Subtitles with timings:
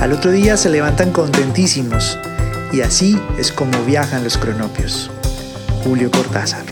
[0.00, 2.18] Al otro día se levantan contentísimos
[2.72, 5.10] y así es como viajan los cronopios.
[5.84, 6.64] Julio Cortázar.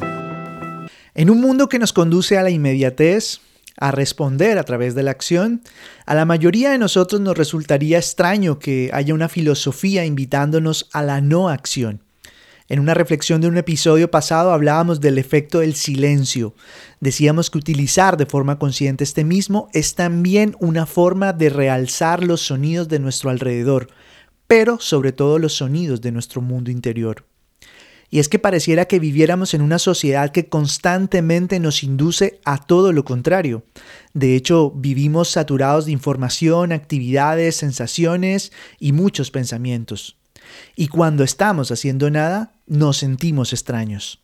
[1.15, 3.41] En un mundo que nos conduce a la inmediatez,
[3.77, 5.61] a responder a través de la acción,
[6.07, 11.21] a la mayoría de nosotros nos resultaría extraño que haya una filosofía invitándonos a la
[11.21, 12.01] no acción.
[12.69, 16.55] En una reflexión de un episodio pasado hablábamos del efecto del silencio.
[17.01, 22.43] Decíamos que utilizar de forma consciente este mismo es también una forma de realzar los
[22.43, 23.89] sonidos de nuestro alrededor,
[24.47, 27.25] pero sobre todo los sonidos de nuestro mundo interior.
[28.11, 32.93] Y es que pareciera que viviéramos en una sociedad que constantemente nos induce a todo
[32.93, 33.65] lo contrario.
[34.13, 40.19] De hecho, vivimos saturados de información, actividades, sensaciones y muchos pensamientos.
[40.77, 44.21] Y cuando estamos haciendo nada, nos sentimos extraños.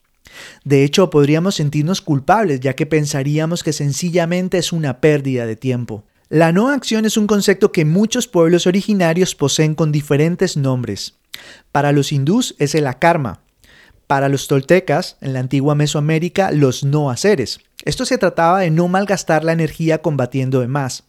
[0.65, 6.05] De hecho, podríamos sentirnos culpables ya que pensaríamos que sencillamente es una pérdida de tiempo.
[6.29, 11.15] La no acción es un concepto que muchos pueblos originarios poseen con diferentes nombres.
[11.73, 13.41] Para los hindús es el akarma,
[14.07, 17.61] para los toltecas, en la antigua Mesoamérica, los no haceres.
[17.85, 21.05] Esto se trataba de no malgastar la energía combatiendo de más,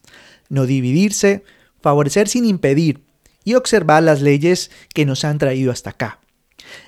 [0.48, 1.44] no dividirse,
[1.80, 3.02] favorecer sin impedir
[3.44, 6.20] y observar las leyes que nos han traído hasta acá.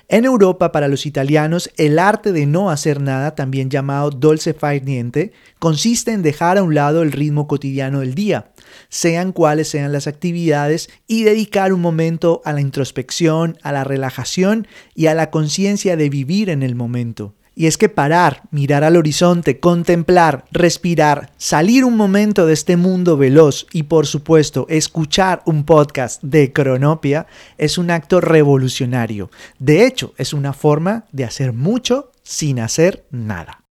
[0.07, 4.83] En Europa, para los italianos, el arte de no hacer nada, también llamado dolce far
[4.83, 8.51] niente, consiste en dejar a un lado el ritmo cotidiano del día,
[8.89, 14.67] sean cuales sean las actividades, y dedicar un momento a la introspección, a la relajación
[14.95, 17.35] y a la conciencia de vivir en el momento.
[17.59, 23.17] Y es que parar, mirar al horizonte, contemplar, respirar, salir un momento de este mundo
[23.17, 27.27] veloz y por supuesto escuchar un podcast de Cronopia
[27.57, 29.29] es un acto revolucionario.
[29.57, 33.65] De hecho, es una forma de hacer mucho sin hacer nada.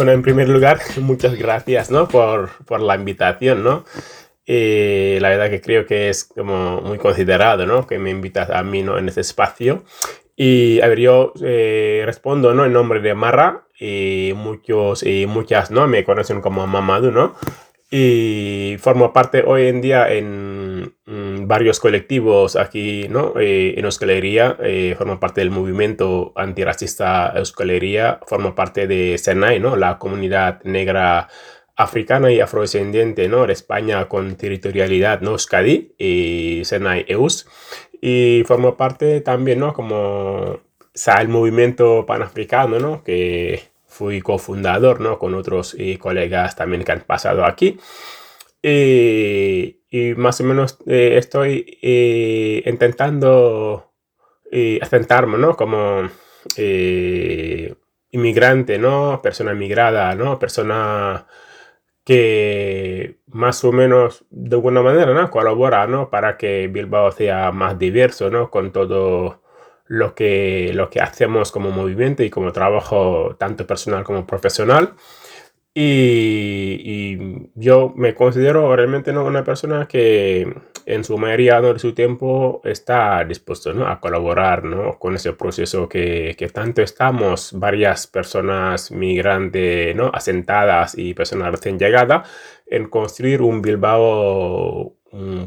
[0.02, 2.08] Bueno, en primer lugar, muchas gracias, ¿no?
[2.08, 3.84] Por, por la invitación, ¿no?
[4.44, 7.86] Y la verdad que creo que es como muy considerado, ¿no?
[7.86, 8.98] Que me invitas a mí, ¿no?
[8.98, 9.84] En ese espacio.
[10.34, 12.64] Y a ver, yo eh, respondo, ¿no?
[12.64, 15.86] En nombre de Marra y muchos y muchas, ¿no?
[15.86, 17.36] Me conocen como Mamadou, ¿no?
[17.94, 23.34] y formo parte hoy en día en mm, varios colectivos aquí ¿no?
[23.38, 29.76] Eh, en Euskalería, eh, formo parte del movimiento antirracista Euskalería, formo parte de Senai, ¿no?
[29.76, 31.28] la comunidad negra
[31.76, 33.46] africana y afrodescendiente ¿no?
[33.46, 35.32] de España con territorialidad ¿no?
[35.32, 37.46] Euskadi y Senai EUS,
[38.00, 39.72] y formo parte también ¿no?
[39.72, 40.60] como
[41.18, 43.02] el movimiento panafricano, ¿no?
[43.04, 45.18] que fui cofundador, ¿no?
[45.18, 47.78] Con otros eh, colegas también que han pasado aquí.
[48.62, 53.92] Y más o menos eh, estoy eh, intentando
[54.80, 55.56] asentarme, ¿no?
[55.56, 56.08] Como
[58.10, 59.20] inmigrante, ¿no?
[59.22, 60.38] Persona migrada, ¿no?
[60.38, 61.26] Persona
[62.04, 65.30] que más o menos de alguna manera ¿no?
[65.30, 66.10] colabora ¿no?
[66.10, 68.50] para que Bilbao sea más diverso ¿no?
[68.50, 69.42] con todo
[69.86, 74.94] lo que, lo que hacemos como movimiento y como trabajo tanto personal como profesional.
[75.74, 79.24] Y, yo me considero realmente ¿no?
[79.24, 80.52] una persona que
[80.84, 83.86] en su mayoría de su tiempo está dispuesto ¿no?
[83.86, 84.98] a colaborar ¿no?
[84.98, 90.10] con ese proceso que, que, tanto estamos varias personas migrantes ¿no?
[90.12, 92.28] asentadas y personas recién llegadas
[92.66, 94.96] en construir un Bilbao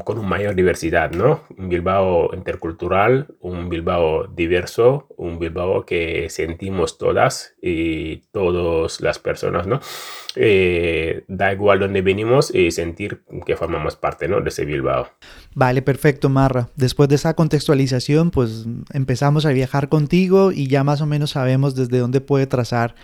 [0.04, 1.40] con una mayor diversidad, ¿no?
[1.58, 9.66] Un Bilbao intercultural, un Bilbao diverso, un Bilbao que sentimos todas y todas las personas,
[9.66, 9.80] ¿no?
[10.36, 14.40] Eh, da igual donde venimos y sentir que formamos parte, ¿no?
[14.40, 15.08] De ese Bilbao.
[15.56, 16.68] Vale, perfecto, Marra.
[16.76, 21.74] Después de esa contextualización, pues empezamos a viajar contigo y ya más o menos sabemos
[21.74, 22.94] desde dónde puede trazar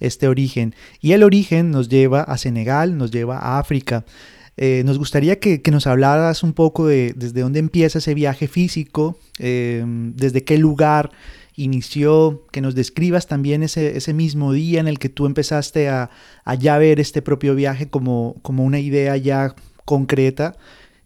[0.00, 0.74] este origen.
[1.00, 4.04] Y el origen nos lleva a Senegal, nos lleva a África.
[4.56, 9.18] Eh, nos gustaría que, nos hablaras un poco de desde dónde empieza ese viaje físico,
[9.38, 11.10] eh, desde qué lugar
[11.56, 16.10] inició, que nos describas también ese, ese, mismo día en el que tú empezaste a,
[16.58, 19.54] ya ver este propio viaje como, como una idea ya
[19.84, 20.56] concreta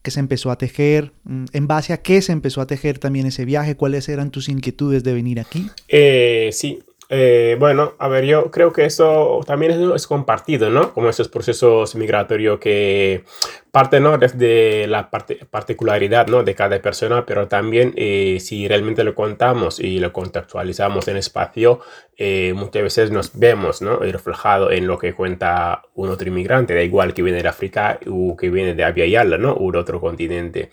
[0.02, 3.26] que se empezó a tejer, mm, en base a qué se empezó a tejer también
[3.26, 5.66] ese viaje, cuáles eran tus inquietudes de venir aquí.
[5.88, 10.92] Eh, sí, eh, bueno, a ver, yo creo que eso también es, compartido, ¿no?
[10.94, 13.24] Como esos procesos migratorios que
[13.70, 14.16] parten, ¿no?
[14.16, 16.42] Desde la particularidad, ¿no?
[16.42, 21.80] De cada persona, pero también eh, si realmente lo contamos y lo contextualizamos en espacio,
[22.16, 23.96] eh, muchas veces nos vemos, ¿no?
[23.98, 28.36] reflejado en lo que cuenta un otro inmigrante, da igual que viene de África o
[28.36, 29.54] que viene de Abya Yala, ¿no?
[29.54, 30.70] De otro continente.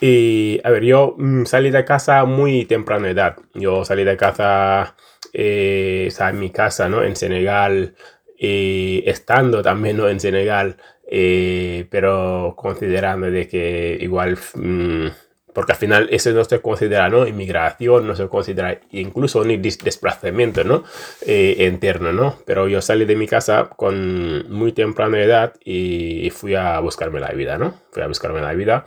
[0.00, 3.36] Y, a ver, yo mm, salí de casa muy temprana edad.
[3.54, 4.94] Yo salí de casa
[5.34, 7.02] eh, en mi casa, ¿no?
[7.02, 7.94] En Senegal,
[8.38, 10.08] y estando también, ¿no?
[10.08, 10.76] En Senegal,
[11.10, 15.06] eh, pero considerando de que igual, mm,
[15.52, 17.26] porque al final eso no se considera, ¿no?
[17.26, 20.84] Inmigración, no se considera incluso ni desplazamiento, ¿no?
[21.26, 22.36] Eh, interno, ¿no?
[22.46, 27.30] Pero yo salí de mi casa con muy temprana edad y fui a buscarme la
[27.32, 27.74] vida, ¿no?
[27.92, 28.84] Fui a buscarme la vida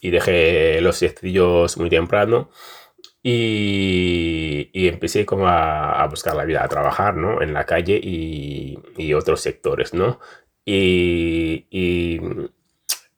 [0.00, 2.50] y dejé los estudios muy temprano
[3.22, 7.42] y, y, empecé como a, a, buscar la vida, a trabajar, ¿no?
[7.42, 10.18] En la calle y, y otros sectores, ¿no?
[10.64, 12.20] Y, y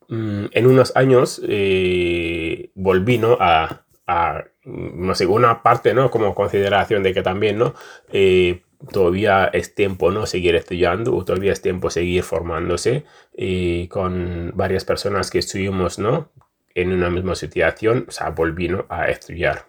[0.08, 3.36] mm, en unos años eh, volví, ¿no?
[3.40, 6.10] A, a, no sé, una parte, ¿no?
[6.10, 7.74] Como consideración de que también, ¿no?
[8.12, 10.26] Eh, todavía es tiempo, ¿no?
[10.26, 13.04] Seguir estudiando, o todavía es tiempo seguir formándose
[13.36, 16.32] y con varias personas que estuvimos, ¿no?
[16.74, 18.86] En una misma situación, o sea, volví, ¿no?
[18.88, 19.66] A estudiar.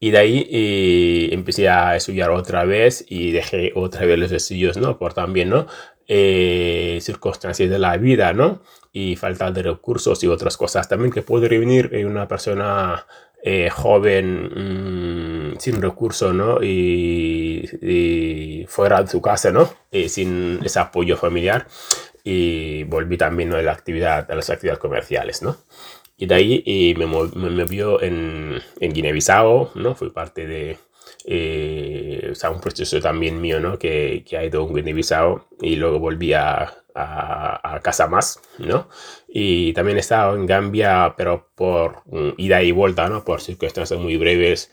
[0.00, 4.76] Y de ahí eh, empecé a estudiar otra vez y dejé otra vez los estudios,
[4.76, 4.98] ¿no?
[4.98, 5.66] Por también, ¿no?
[6.06, 8.60] Eh, circunstancias de la vida, ¿no?
[8.92, 13.06] Y falta de recursos y otras cosas también que puede venir en una persona
[13.42, 16.62] eh, joven mm, sin recursos, ¿no?
[16.62, 19.70] Y, y, fuera de su casa, ¿no?
[19.90, 21.66] Y sin ese apoyo familiar.
[22.22, 23.56] Y volví también ¿no?
[23.56, 25.56] a, la actividad, a las actividades comerciales, ¿no?
[26.24, 29.94] Y de ahí eh, me, me, movió en, en Guinea-Bissau, ¿no?
[29.94, 30.78] Fui parte de
[31.26, 33.78] eh, o sea, un proceso también mío, ¿no?
[33.78, 38.88] Que, que ha ido en Guinea-Bissau y luego volví a, a, a, casa más, ¿no?
[39.28, 42.04] Y también he estado en Gambia, pero por
[42.38, 43.22] ida y vuelta, ¿no?
[43.22, 44.72] Por circunstancias muy breves.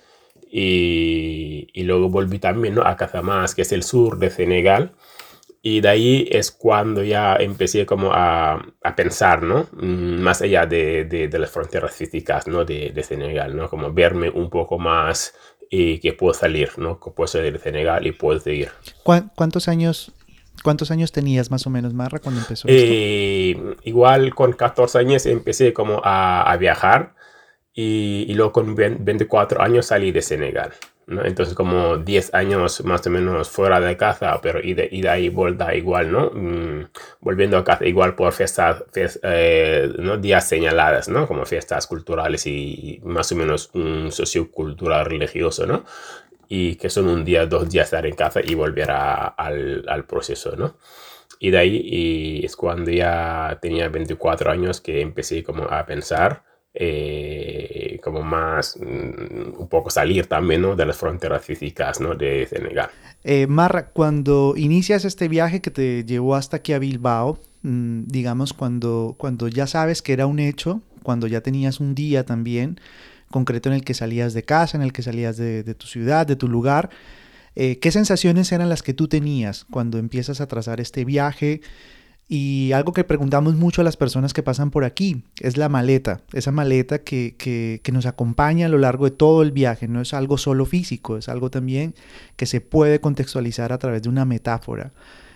[0.50, 2.84] Y, y luego volví también, ¿no?
[2.84, 4.94] A Casamás, que es el sur de Senegal.
[5.64, 9.68] Y de ahí es cuando ya empecé como a, a pensar, ¿no?
[9.74, 12.66] Mm, más allá de, de, de, las fronteras físicas, ¿no?
[12.66, 13.70] De, de, Senegal, ¿no?
[13.70, 15.36] Como verme un poco más
[15.70, 17.00] y que puedo salir, ¿no?
[17.00, 18.70] Que puedo salir de Senegal y puedo seguir.
[19.04, 20.12] ¿Cuántos años,
[20.64, 25.74] cuántos años tenías más o menos, Marra, cuando empezó eh, Igual con 14 años empecé
[25.74, 27.14] como a, a viajar
[27.72, 30.72] y, y luego con 24 años salí de Senegal.
[31.24, 35.76] Entonces como 10 años más o menos fuera de casa, pero y de, y vuelta
[35.76, 36.32] igual, ¿no?
[36.34, 36.88] Mm,
[37.20, 40.18] volviendo a casa igual por fiestas, eh, ¿no?
[40.18, 41.28] días señaladas, ¿no?
[41.28, 45.84] Como fiestas culturales y, más o menos un sociocultural religioso, ¿no?
[46.48, 50.06] Y que son un día, dos días estar en casa y volver a, al, al
[50.06, 50.78] proceso, ¿no?
[51.40, 56.44] Y de ahí y es cuando ya tenía 24 años que empecé como a pensar
[56.74, 60.76] eh, como más, mm, un poco salir también ¿no?
[60.76, 62.16] de las fronteras físicas ¿no?
[62.16, 62.90] de Senegal.
[63.24, 68.54] Eh, Marra, cuando inicias este viaje que te llevó hasta aquí a Bilbao, mm, digamos,
[68.54, 72.80] cuando, cuando ya sabes que era un hecho, cuando ya tenías un día también
[73.32, 76.36] concreto en el que salías de casa, en el que salías de, tu ciudad, de
[76.36, 76.90] tu lugar,
[77.56, 81.62] eh, ¿qué sensaciones eran las que tú tenías cuando empiezas a trazar este viaje?
[82.34, 86.22] Y algo que preguntamos mucho a las personas que pasan por aquí es la maleta,
[86.32, 89.90] esa maleta que, que, nos acompaña a lo largo de todo el viaje.
[89.90, 91.94] No es algo solo físico, es algo también
[92.38, 94.94] que se puede contextualizar a través de una metáfora.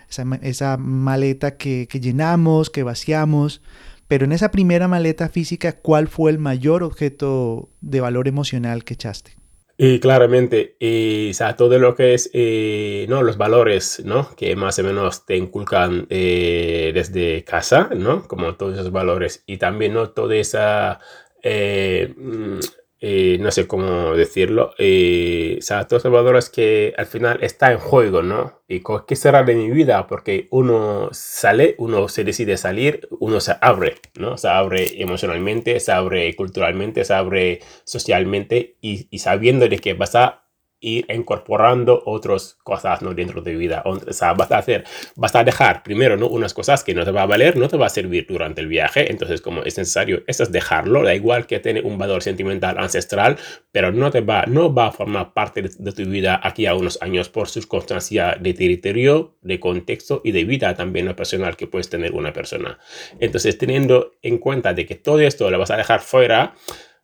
[0.08, 3.60] Esa, esa maleta que, que llenamos, que vaciamos.
[4.08, 8.94] Pero en esa primera maleta física, ¿cuál fue el mayor objeto de valor emocional que
[8.94, 9.32] echaste?
[9.78, 13.22] Y claramente, y, todo lo que es, eh, ¿no?
[13.22, 14.34] Los valores, ¿no?
[14.34, 18.26] Que más o menos te inculcan eh, desde casa, ¿no?
[18.26, 19.42] Como todos esos valores.
[19.46, 20.10] Y también, ¿no?
[20.10, 21.00] Toda esa...
[21.42, 22.58] Eh, mm,
[23.00, 27.78] eh, no sé cómo decirlo, eh, o sea, los valores que al final está en
[27.78, 28.62] juego, ¿no?
[28.68, 33.54] Y qué será de mi vida, porque uno sale, uno se decide salir, uno se
[33.60, 34.38] abre, ¿no?
[34.38, 40.14] Se abre emocionalmente, se abre culturalmente, se abre socialmente y, y sabiendo de que vas
[40.14, 40.45] a
[40.80, 43.14] ir incorporando otras cosas ¿no?
[43.14, 43.82] dentro de vida.
[43.86, 44.84] O sea, vas a hacer,
[45.16, 46.28] vas a dejar primero ¿no?
[46.28, 48.68] unas cosas que no te va a valer, no te va a servir durante el
[48.68, 49.10] viaje.
[49.10, 51.02] Entonces, como es necesario, eso es dejarlo.
[51.02, 53.36] Da igual que tiene un valor sentimental ancestral,
[53.72, 57.00] pero no te va, no va a formar parte de, tu vida aquí a unos
[57.00, 62.12] años por circunstancia de territorio, de contexto y de vida también personal que puedes tener
[62.12, 62.78] una persona.
[63.18, 66.54] Entonces, teniendo en cuenta de que todo esto lo vas a dejar fuera,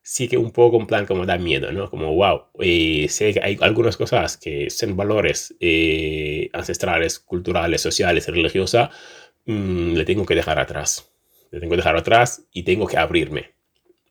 [0.02, 1.88] sí que un poco en plan como da miedo, ¿no?
[1.90, 8.26] Como, wow, eh, sé que hay algunas cosas que son valores eh, ancestrales, culturales, sociales,
[8.28, 8.90] religiosas,
[9.46, 11.12] mmm, le tengo que dejar atrás.
[11.50, 13.52] Le tengo que dejar atrás y tengo que abrirme.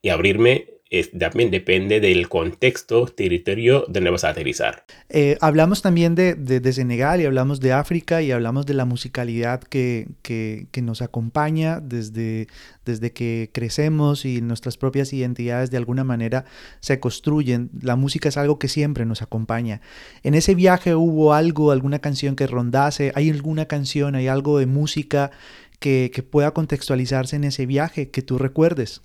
[0.02, 0.81] Y abrirme
[1.18, 4.84] también depende del contexto, territorio donde vas a aterrizar.
[5.10, 9.62] Eh, hablamos también de, de, Senegal y hablamos de África y hablamos de la musicalidad
[9.62, 12.48] que, que, que, nos acompaña desde,
[12.86, 16.44] desde que crecemos y nuestras propias identidades de alguna manera
[16.82, 17.70] se construyen.
[17.82, 19.80] La música es algo que siempre nos acompaña.
[20.24, 24.66] En ese viaje hubo algo, alguna canción que rondase, hay alguna canción, hay algo de
[24.66, 25.32] música
[25.80, 29.02] que, que pueda contextualizarse en ese viaje que tú recuerdes.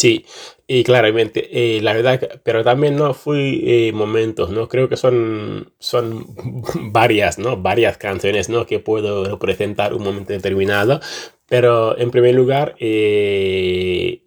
[0.00, 0.24] Sí,
[0.68, 4.68] y claramente, eh, la verdad, pero también no fui eh, momentos, ¿no?
[4.68, 6.24] Creo que son, son
[6.92, 7.56] varias, ¿no?
[7.56, 8.64] Varias canciones, ¿no?
[8.64, 11.00] Que puedo representar un momento determinado,
[11.48, 14.22] pero en primer lugar, eh,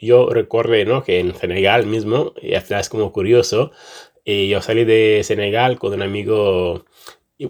[0.00, 1.04] yo recuerdo, ¿no?
[1.04, 3.70] Que en Senegal mismo, y al final es como curioso,
[4.24, 6.84] eh, yo salí de Senegal con un amigo,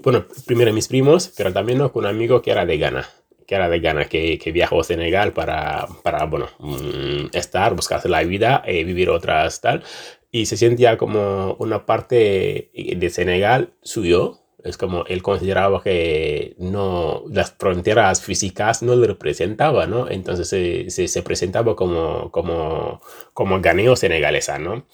[0.03, 1.93] bueno, primero mis primos, pero también ¿no?
[1.93, 3.09] con un amigo que era de Ghana
[3.47, 8.09] que era de Ghana, que, que viajó a Senegal para, para bueno, mm, estar, buscarse
[8.09, 9.83] la vida, eh, vivir otras tal.
[10.31, 14.41] Y se sentía como una parte de Senegal suyo.
[14.65, 20.11] Es como él consideraba que no, las fronteras físicas no le representaban, ¿no?
[20.11, 23.03] Entonces se, se, presentaba como, como,
[23.35, 24.87] como ganeo senegalesa, ¿no?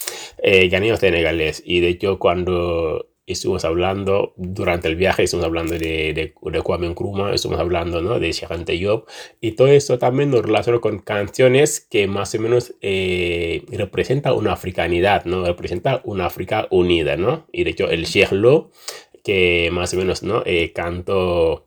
[0.42, 1.62] Eh, ganeo senegalés.
[1.64, 6.88] Y de hecho, cuando estuvimos hablando durante el viaje, estuvimos hablando de, de, de Kwame
[6.88, 8.18] Nkrumah, estuvimos hablando ¿no?
[8.18, 9.06] de Sheikh Job
[9.40, 14.52] y todo esto también nos relaciona con canciones que más o menos eh, representan una
[14.52, 15.44] africanidad, ¿no?
[15.44, 17.46] representa una África unida, ¿no?
[17.52, 18.70] Y de hecho el Sheikh Lo,
[19.22, 20.42] que más o menos ¿no?
[20.46, 21.66] Eh, cantó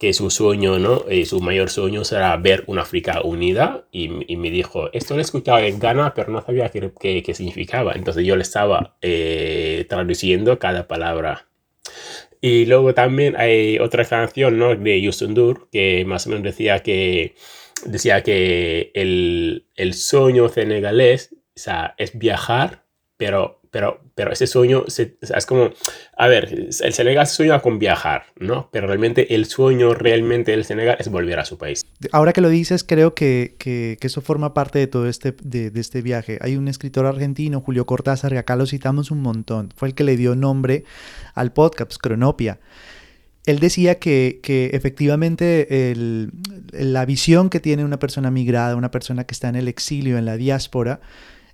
[0.00, 1.04] que su sueño, ¿no?
[1.10, 5.20] Eh, su mayor sueño será ver una África unida y, y, me dijo, esto lo
[5.20, 7.92] he escuchado en Ghana, pero no sabía qué, qué, qué significaba.
[7.92, 11.48] Entonces yo le estaba eh, traduciendo cada palabra.
[12.40, 14.74] Y luego también hay otra canción, ¿no?
[14.74, 17.34] De Yusundur, que más o menos decía que,
[17.84, 22.84] decía que el, el sueño senegalés o sea, es viajar,
[23.18, 25.70] pero pero, pero ese sueño es como,
[26.16, 28.68] a ver, el Senegal sueña con viajar, ¿no?
[28.72, 31.86] Pero realmente el sueño realmente del Senegal es volver a su país.
[32.10, 36.02] Ahora que lo dices, creo que, que, eso forma parte de todo este, de, este
[36.02, 36.38] viaje.
[36.40, 39.72] Hay un escritor argentino, Julio Cortázar, que acá lo citamos un montón.
[39.76, 40.84] Fue el que le dio nombre
[41.34, 42.58] al podcast, Cronopia.
[43.46, 46.32] Él decía que, que efectivamente el,
[46.72, 50.26] la visión que tiene una persona migrada, una persona que está en el exilio, en
[50.26, 51.00] la diáspora,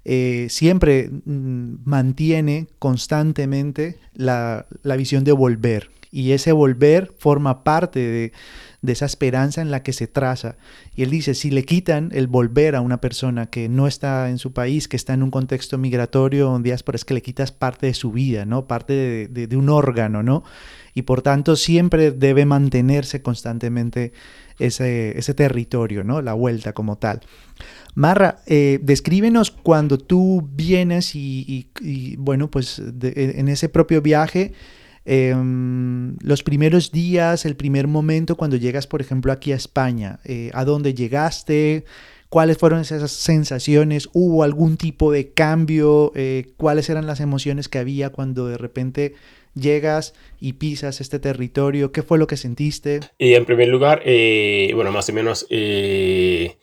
[0.09, 5.91] eh, siempre mm, mantiene constantemente la, la, visión de volver.
[6.13, 8.33] Y ese volver forma parte de,
[8.93, 10.59] esa esperanza en la que se traza.
[10.95, 14.39] Y él dice, si le quitan el volver a una persona que no está en
[14.39, 17.87] su país, que está en un contexto migratorio o diáspora, es que le quitas parte
[17.87, 18.69] de su vida, ¿no?
[18.69, 18.93] Parte
[19.29, 20.45] de, de un órgano, ¿no?
[20.95, 24.13] Y por tanto siempre debe mantenerse constantemente
[24.59, 26.23] ese, ese territorio, ¿no?
[26.23, 27.21] La vuelta como tal.
[27.95, 31.69] Marra, eh, descríbenos cuando tú vienes y,
[32.19, 34.53] bueno, pues de, en ese propio viaje,
[35.07, 35.35] eh,
[36.21, 40.65] los primeros días, el primer momento cuando llegas, por ejemplo, aquí a España, eh, ¿a
[40.65, 41.85] dónde llegaste?
[42.29, 44.09] ¿Cuáles fueron esas sensaciones?
[44.13, 46.11] ¿Hubo algún tipo de cambio?
[46.17, 49.15] Eh, ¿Cuáles eran las emociones que había cuando de repente
[49.57, 51.91] llegas y pisas este territorio?
[51.91, 53.01] ¿Qué fue lo que sentiste?
[53.19, 55.47] Y en primer lugar, eh, bueno, más o menos...
[55.51, 56.57] Eh,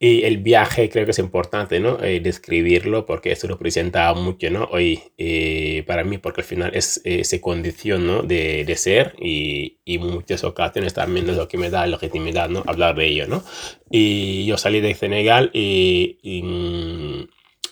[0.00, 1.98] y el viaje creo que es importante, ¿no?
[2.00, 4.68] Eh, describirlo porque eso lo presenta mucho, ¿no?
[4.70, 8.22] Hoy eh, para mí porque al final es esa condición, ¿no?
[8.22, 12.62] De, de ser y, y, muchas ocasiones también es lo que me da legitimidad, ¿no?
[12.66, 13.42] Hablar de ello, ¿no?
[13.90, 16.18] Y yo salí de Senegal y,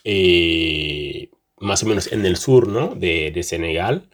[0.05, 2.95] y, más o menos en el sur, ¿no?
[2.95, 4.09] De, de Senegal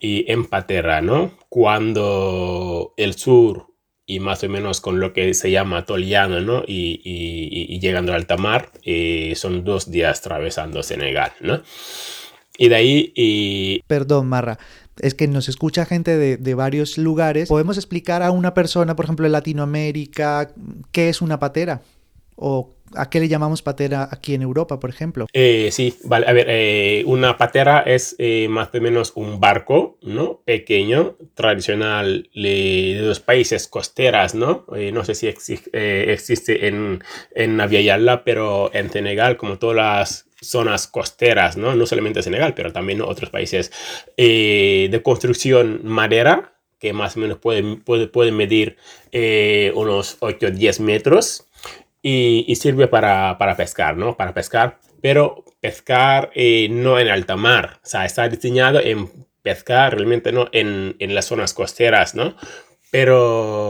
[0.00, 1.32] y en Patera, ¿no?
[1.48, 3.74] Cuando el sur
[4.06, 6.62] y más o menos con lo que se llama Toliano, ¿no?
[6.66, 11.62] Y, y, llegando al alta mar, eh, son dos días atravesando Senegal, ¿no?
[12.58, 13.82] Y de ahí...
[13.86, 14.58] Perdón, Marra.
[14.98, 17.48] Es que nos escucha gente de, de, varios lugares.
[17.48, 20.52] ¿Podemos explicar a una persona, por ejemplo, en Latinoamérica,
[20.92, 21.82] qué es una patera?
[22.36, 25.26] ¿O ¿A qué le llamamos patera aquí en Europa, por ejemplo?
[25.32, 26.26] Eh, sí, vale.
[26.26, 30.42] A ver, eh, una patera es eh, más o menos un barco, ¿no?
[30.44, 34.66] Pequeño, tradicional de los países costeras, ¿no?
[34.92, 37.02] No sé si existe, en,
[37.34, 41.74] en Navia pero en Senegal, como todas las zonas costeras, ¿no?
[41.74, 43.72] No solamente Senegal, pero también otros países
[44.16, 48.76] de construcción madera, que más o menos pueden, puede, medir
[49.74, 51.46] unos 8 o 10 metros
[52.04, 54.16] y, y sirve para, para, pescar, ¿no?
[54.16, 59.10] Para pescar, pero pescar eh, no en alta mar, o sea, está diseñado en
[59.42, 62.36] pescar realmente no en, en las zonas costeras, ¿no?
[62.94, 63.63] pero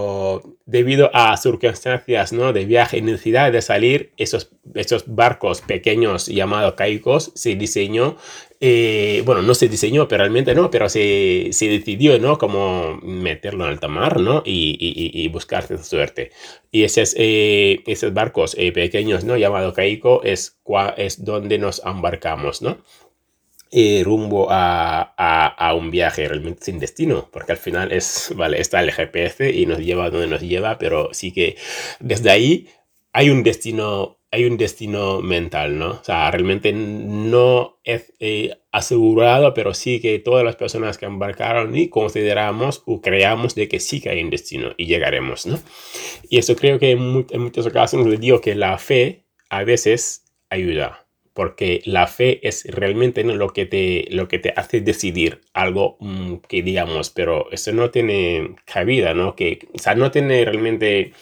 [0.67, 2.53] debido a circunstancias ¿no?
[2.53, 8.17] de viaje y necesidad de salir, esos, esos barcos pequeños llamados caicos se diseñó,
[8.61, 12.38] eh, bueno, no se diseñó, pero realmente no, pero se, se decidió, ¿no?
[12.38, 14.43] Como meterlo en alta mar, ¿no?
[14.47, 16.31] Y, y, y buscar suerte.
[16.71, 19.37] Y esos, eh, esos barcos eh, pequeños, ¿no?
[19.37, 20.59] Llamado caico, es,
[20.97, 22.79] es donde nos embarcamos, ¿no?
[23.76, 28.61] Eh, rumbo a, a, a, un viaje realmente sin destino, porque al final es, vale,
[28.61, 31.57] está el GPS y nos lleva donde nos lleva, pero sí que
[31.99, 32.69] desde ahí
[33.12, 35.90] hay un destino, hay un destino mental, ¿no?
[35.90, 41.77] O sea, realmente no es eh, asegurado, pero sí que todas las personas que embarcaron
[41.77, 45.59] y consideramos o creamos de que sí que hay un destino y llegaremos, ¿no?
[46.29, 50.22] Y eso creo que en, en muchos casos les digo que la fe a veces
[50.49, 51.04] ayuda
[51.35, 56.37] porque la fe es realmente lo, que te, lo que te hace decidir algo mmm,
[56.49, 59.35] que digamos, pero eso no tiene cabida, ¿no?
[59.35, 61.12] Que, o sea, no tiene realmente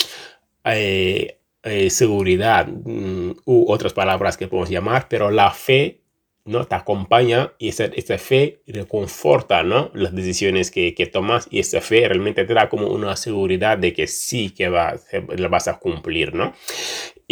[0.64, 6.02] eh, eh, seguridad mmm, u otras palabras que podemos llamar, pero la fe
[6.44, 6.64] ¿no?
[6.66, 9.90] te acompaña y esa, esa fe reconforta ¿no?
[9.94, 13.92] las decisiones que, que, tomas y esa fe realmente te da como una seguridad de
[13.92, 14.96] que sí que va,
[15.36, 16.34] la vas a cumplir.
[16.34, 16.52] ¿no?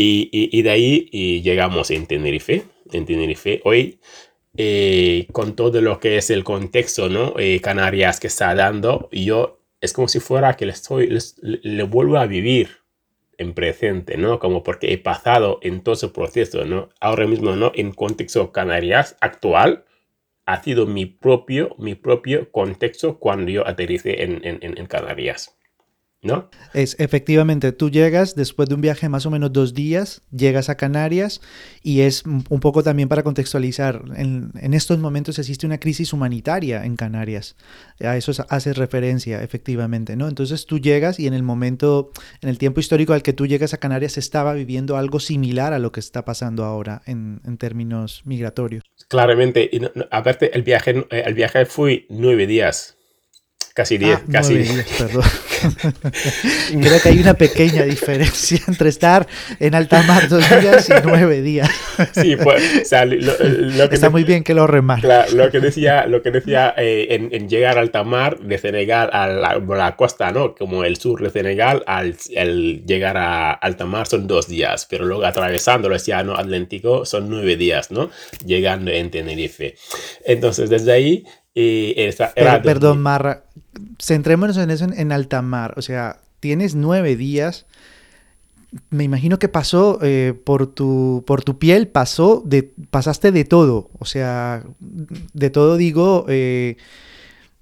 [0.03, 2.63] Y, y, y de ahí y llegamos en Tenerife.
[2.91, 3.99] En Tenerife hoy,
[4.57, 7.35] eh, con todo lo que es el contexto, ¿no?
[7.39, 11.21] Eh, Canarias que está dando, yo es como si fuera que le, estoy, le,
[11.63, 12.79] le vuelvo a vivir
[13.37, 14.39] en presente, ¿no?
[14.39, 16.89] Como porque he pasado en todo ese proceso, ¿no?
[16.99, 17.71] Ahora mismo, ¿no?
[17.75, 19.85] En contexto Canarias actual,
[20.47, 25.60] ha sido mi propio, mi propio contexto cuando yo aterricé en, en, en Canarias.
[26.23, 26.51] ¿No?
[26.75, 30.77] Es efectivamente, tú llegas después de un viaje más o menos dos días, llegas a
[30.77, 31.41] Canarias
[31.83, 36.85] y es un poco también para contextualizar, en, en, estos momentos existe una crisis humanitaria
[36.85, 37.57] en Canarias,
[38.01, 40.29] a eso hace referencia efectivamente, ¿no?
[40.29, 42.11] Entonces tú llegas y en el momento,
[42.43, 45.73] en el tiempo histórico al que tú llegas a Canarias se estaba viviendo algo similar
[45.73, 48.83] a lo que está pasando ahora en, en términos migratorios.
[49.09, 52.99] Claramente, y no, no, aparte el viaje, el viaje fui nueve días.
[53.81, 54.87] Casi 10, ah, casi 10.
[54.99, 55.23] Perdón.
[56.83, 59.27] Creo que hay una pequeña diferencia entre estar
[59.59, 61.71] en alta mar dos días y nueve días.
[62.13, 65.07] Sí, pues, o sea, lo, lo que está de, muy bien que lo remarque.
[65.07, 68.59] Claro, lo que decía, lo que decía eh, en, en, llegar a alta mar de
[68.59, 70.55] Senegal a la, costa, ¿no?
[70.55, 75.05] Como el sur de Senegal, al, al llegar a alta mar son dos días, pero
[75.07, 78.11] luego atravesando el océano Atlántico son nueve días, ¿no?
[78.45, 79.77] Llegando en Tenerife.
[80.25, 83.45] Entonces, desde ahí y esa era Pero, perdón, Marra,
[83.99, 85.75] centrémonos en eso en, alta mar.
[85.77, 87.67] O sea, tienes nueve días.
[88.91, 93.91] Me imagino que pasó eh, por, tu, por tu piel, pasó de, pasaste de todo.
[93.99, 96.77] O sea, de todo digo, eh,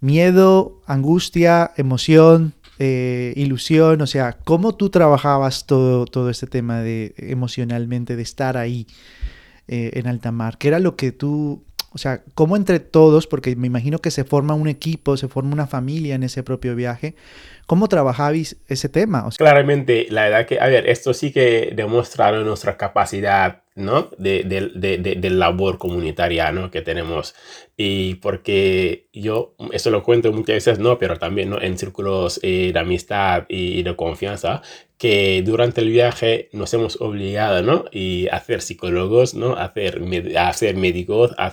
[0.01, 4.01] miedo, angustia, emoción, eh, ilusión.
[4.03, 8.87] O sea, ¿cómo tú trabajabas todo, todo este tema de emocionalmente, de estar ahí
[9.71, 10.57] en alta mar?
[10.57, 11.63] ¿Qué era lo que tú
[11.99, 15.53] o sea, cómo entre todos, porque me imagino que se forma un equipo, se forma
[15.53, 17.17] una familia en ese propio viaje,
[17.69, 19.29] ¿Cómo trabajabais ese tema?
[19.37, 24.11] Claramente, la verdad que, a ver, esto sí que demuestra nuestra capacidad ¿no?
[24.19, 26.71] De, de, de, de, labor comunitaria ¿no?
[26.71, 27.35] que tenemos.
[27.77, 31.61] Y porque yo, eso lo cuento muchas veces, no, pero también ¿no?
[31.61, 34.63] en círculos eh, de amistad y de confianza,
[34.97, 37.85] que durante el viaje nos hemos obligado ¿no?
[37.93, 39.57] y a psicólogos, ¿no?
[39.57, 40.03] a, hacer,
[40.37, 41.47] a hacer médicos, a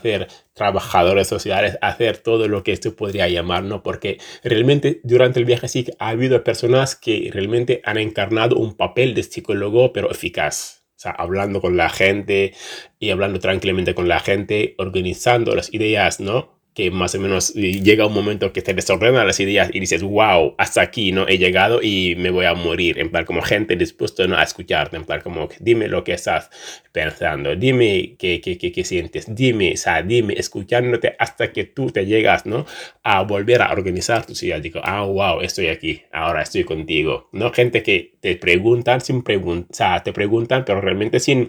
[0.56, 3.84] trabajadores sociales, hacer todo lo que esto podría llamar, ¿no?
[3.84, 9.14] porque realmente durante el viaje sí ha habido personas que realmente han encarnado un papel
[9.14, 12.54] de psicólogo, pero eficaz o sea, hablando con la gente
[13.00, 16.55] y hablando tranquilamente con la gente, organizando las ideas, ¿no?
[16.76, 20.56] Que más o menos llega un momento que te desordenan las ideas y dices, wow,
[20.58, 23.00] hasta aquí no he llegado y me voy a morir.
[23.00, 24.36] En plan, como gente dispuesta ¿no?
[24.36, 26.50] a escucharte, en plan, como dime lo que estás
[26.92, 31.92] pensando, dime qué, qué, qué, qué sientes, dime, o sea, dime, escuchándote hasta que tú
[31.92, 32.66] te llegas ¿no?
[33.04, 34.62] a volver a organizar tus ideas.
[34.62, 37.30] Digo, ah, wow, estoy aquí, ahora estoy contigo.
[37.32, 37.54] ¿no?
[37.54, 41.48] Gente que te preguntan sin preguntar, o sea, te preguntan, pero realmente sin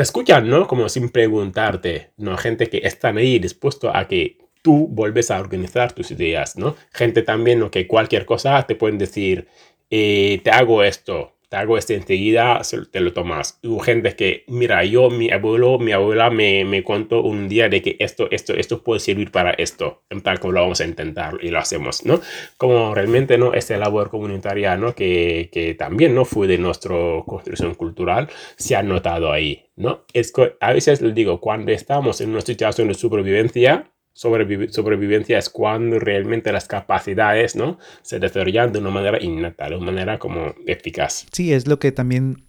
[0.00, 0.66] te escuchan, ¿no?
[0.66, 2.34] Como sin preguntarte, ¿no?
[2.38, 6.74] Gente que están ahí dispuesto a que tú vuelves a organizar tus ideas, ¿no?
[6.90, 7.70] Gente también, ¿no?
[7.70, 9.48] Que cualquier cosa te pueden decir,
[9.90, 13.58] eh, te hago esto, te hago esto enseguida, te lo tomas.
[13.64, 17.82] Hubo gente que, mira, yo, mi abuelo, mi abuela me, me contó un día de
[17.82, 20.04] que esto, esto, esto puede servir para esto.
[20.10, 22.20] En tal como lo vamos a intentar y lo hacemos, ¿no?
[22.56, 23.52] Como realmente, ¿no?
[23.52, 24.94] Esta labor comunitaria, ¿no?
[24.94, 26.24] Que, que también, ¿no?
[26.24, 26.94] Fue de nuestra
[27.26, 30.04] construcción cultural, se ha notado ahí, ¿no?
[30.12, 35.48] Es que a veces les digo, cuando estamos en una situación de supervivencia, sobrevivencia es
[35.48, 37.78] cuando realmente las capacidades ¿no?
[38.02, 41.26] se desarrollan de una manera innata, de una manera como eficaz.
[41.32, 42.44] Sí, es lo que también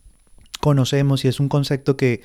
[0.59, 2.21] conocemos y es un concepto que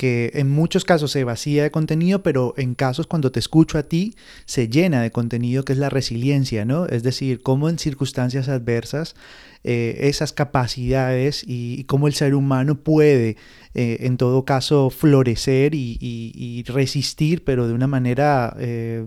[0.00, 3.82] que en muchos casos se vacía de contenido, pero en casos cuando te escucho a
[3.82, 4.14] ti
[4.46, 6.86] se llena de contenido, que es la resiliencia, ¿no?
[6.86, 9.14] Es decir, cómo en circunstancias adversas
[9.62, 13.36] eh, esas capacidades y, cómo el ser humano puede,
[13.74, 19.04] eh, en todo caso, florecer y, resistir, pero de una manera eh,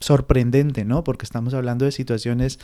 [0.00, 1.04] sorprendente, ¿no?
[1.04, 2.58] Porque estamos hablando de situaciones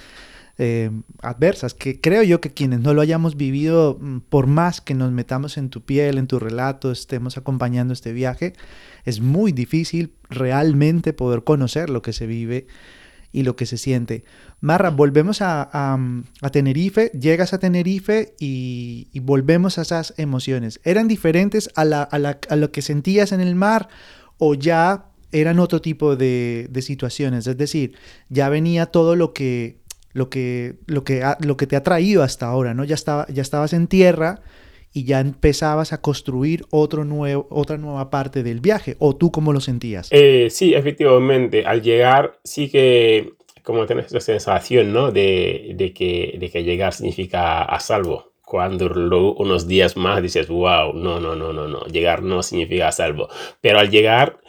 [0.61, 0.91] eh,
[1.23, 5.13] adversas, que creo yo que quienes no lo hayamos vivido, mm, por más que nos
[5.13, 8.55] metamos en tu piel, en tu relato, estemos acompañando este viaje,
[9.05, 12.67] es muy difícil realmente poder conocer lo que se vive
[13.31, 14.25] y lo que se siente.
[14.61, 20.81] Marra, volvemos a, a, Tenerife, llegas a Tenerife y, volvemos a esas emociones.
[20.83, 23.89] ¿Eran diferentes a, la, a, lo que sentías en el mar
[24.39, 27.47] o ya eran otro tipo de, de situaciones?
[27.47, 27.95] Es decir,
[28.29, 29.79] ya venía todo lo que
[30.19, 32.85] lo que, lo que, lo que te ha traído hasta ahora, ¿no?
[32.85, 34.41] Ya, estaba, ya estabas en tierra
[34.93, 39.53] y ya empezabas a construir otro nuevo, otra nueva parte del viaje, ¿o tú cómo
[39.53, 40.09] lo sentías?
[40.11, 45.13] Eh, sí, efectivamente, al llegar sí que como tienes esa sensación, ¿no?
[45.13, 48.33] De, de, que, de que llegar significa a salvo.
[48.43, 52.89] Cuando luego unos días más dices, wow, no, no, no, no, no, llegar no significa
[52.89, 53.29] a salvo.
[53.61, 54.41] Pero al llegar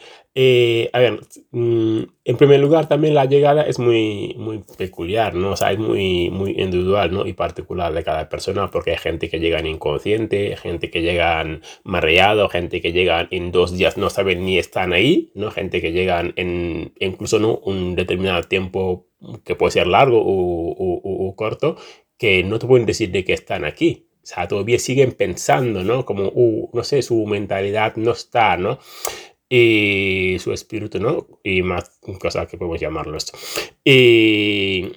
[0.41, 1.19] eh, a ver,
[1.51, 5.51] mm, en primer lugar también la llegada es muy, muy peculiar, ¿no?
[5.51, 7.27] O sea, es muy, muy individual, ¿no?
[7.27, 12.47] Y particular de cada persona porque hay gente que llegan inconsciente, gente que llegan mareado,
[12.47, 15.51] gente que llegan en dos días no saben ni están ahí, ¿no?
[15.51, 17.57] Gente que llegan en incluso, ¿no?
[17.57, 19.07] Un determinado tiempo
[19.43, 21.75] que puede ser largo o, corto,
[22.17, 24.05] que no te pueden decir de que están aquí.
[24.23, 26.05] O sea, todavía siguen pensando, ¿no?
[26.05, 28.79] Como, uh, no sé, su mentalidad no está, ¿no?
[29.49, 31.27] Y su espíritu, ¿no?
[31.43, 33.37] Y más cosas que podemos llamarlo esto.
[33.83, 34.91] Y,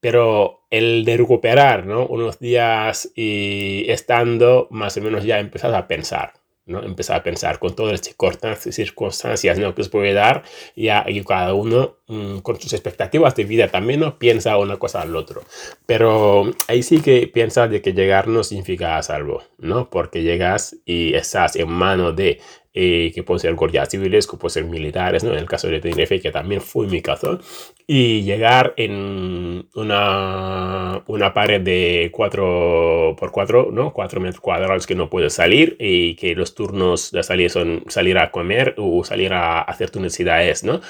[0.00, 2.06] pero el de recuperar, ¿no?
[2.06, 6.32] Unos días y estando más o menos ya empezado a pensar,
[6.64, 6.82] ¿no?
[6.82, 9.74] Empezar a pensar con todas las circunstancias, ¿no?
[9.74, 10.44] Que se puede dar
[10.74, 10.88] y
[11.24, 14.18] cada uno mm, con sus expectativas de vida también, ¿no?
[14.18, 15.42] Piensa una cosa al otro.
[15.86, 19.90] Pero ahí sí que piensa de que llegar no significa a salvo, ¿no?
[19.90, 22.40] Porque llegas y estás en mano de
[22.80, 25.32] eh, que pueden ser guardias civiles, que pueden ser militares, ¿no?
[25.32, 27.40] En el caso de Tenerife, que también fue mi caso,
[27.88, 33.92] y llegar en una, una pared de 4 por 4, ¿no?
[33.92, 38.16] 4 metros cuadrados que no puedes salir y que los turnos de salir son salir
[38.16, 40.80] a comer o salir a hacer tus necesidades, ¿no?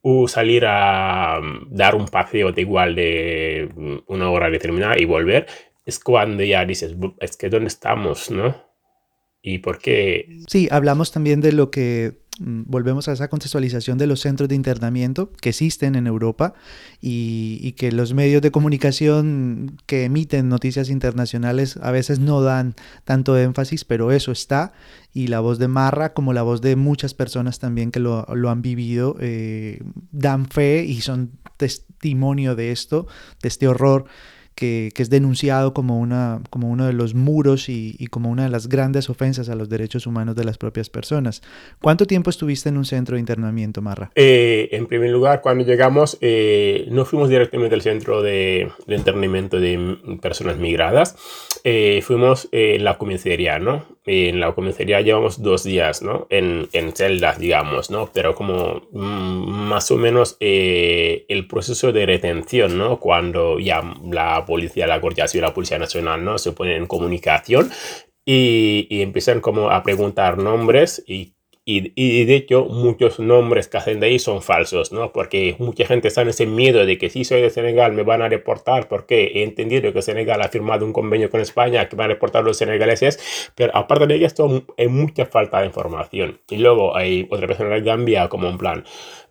[0.00, 5.04] o salir a mm, dar un paseo de igual de mm, una hora determinada y
[5.04, 5.46] volver,
[5.84, 8.30] es cuando ya dices, es que ¿dónde estamos?
[8.30, 8.73] ¿no?
[9.46, 10.40] Y por qué.
[10.48, 14.54] Sí, hablamos también de lo que mm, volvemos a esa contextualización de los centros de
[14.54, 16.54] internamiento que existen en Europa
[17.02, 23.36] y, que los medios de comunicación que emiten noticias internacionales a veces no dan tanto
[23.36, 24.72] énfasis, pero eso está
[25.12, 28.62] y la voz de Marra como la voz de muchas personas también que lo, han
[28.62, 33.06] vivido eh, dan fe y son testimonio de esto,
[33.42, 34.06] de este horror
[34.54, 38.68] que, es denunciado como, una, como uno de los muros y, como una de las
[38.68, 41.42] grandes ofensas a los derechos humanos de las propias personas.
[41.80, 44.10] ¿Cuánto tiempo estuviste en un centro de internamiento, Marra?
[44.14, 49.96] Eh, en primer lugar, cuando llegamos, eh, no fuimos directamente al centro de, internamiento de
[50.22, 51.16] personas migradas,
[51.64, 53.84] eh, fuimos en la comisaría, ¿no?
[54.06, 56.26] En la comisaría llevamos dos días, ¿no?
[56.28, 58.10] En, en celdas, digamos, ¿no?
[58.12, 63.00] Pero como mm, más o menos el proceso de retención, ¿no?
[63.00, 66.38] Cuando ya la policía, la Guardia Civil, la Policía Nacional, ¿no?
[66.38, 67.70] Se ponen en comunicación
[68.24, 71.33] y, y empiezan como a preguntar nombres y
[71.66, 75.12] y, y, de hecho, muchos nombres que hacen de ahí son falsos, ¿no?
[75.12, 78.20] Porque mucha gente está en ese miedo de que si soy de Senegal me van
[78.20, 82.10] a reportar, porque he entendido que Senegal ha firmado un convenio con España que van
[82.10, 86.40] a reportar los senegaleses, pero aparte de esto, hay mucha falta de información.
[86.50, 88.84] Y luego hay otra persona de Gambia como un plan.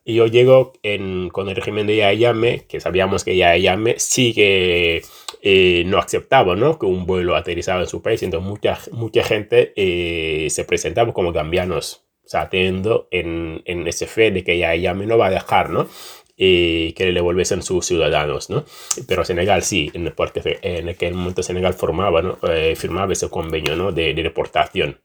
[0.06, 5.02] Y yo llego en, con el régimen de Yayame, que sabíamos que Yayame sí que
[5.42, 6.78] eh, no aceptaba ¿no?
[6.78, 11.32] que un vuelo aterrizaba en su país, entonces mucha, mucha gente eh, se presentaba como
[11.32, 12.03] gambianos,
[12.34, 15.88] sea, en, en ese fe de que Yayame no va a dejar, ¿no?
[16.36, 18.66] y que le devolviesen sus ciudadanos, ¿no?
[19.08, 22.40] Pero Senegal sí, porque en aquel momento Senegal formaba, ¿no?
[22.50, 23.92] Eh, firmaba ese convenio, ¿no?
[23.92, 25.00] De, de deportación.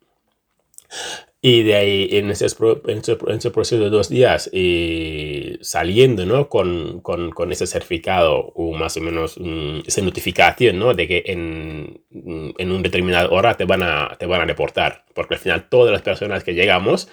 [1.41, 6.49] Y de ahí, en ese, en ese, proceso de dos días, y saliendo ¿no?
[6.49, 10.95] con, con, con, ese certificado o más o menos mm, esa notificación ¿no?
[10.95, 15.05] de que en, mm, en un determinado hora te van, a, te van a deportar.
[15.15, 17.09] Porque al final todas las personas que llegamos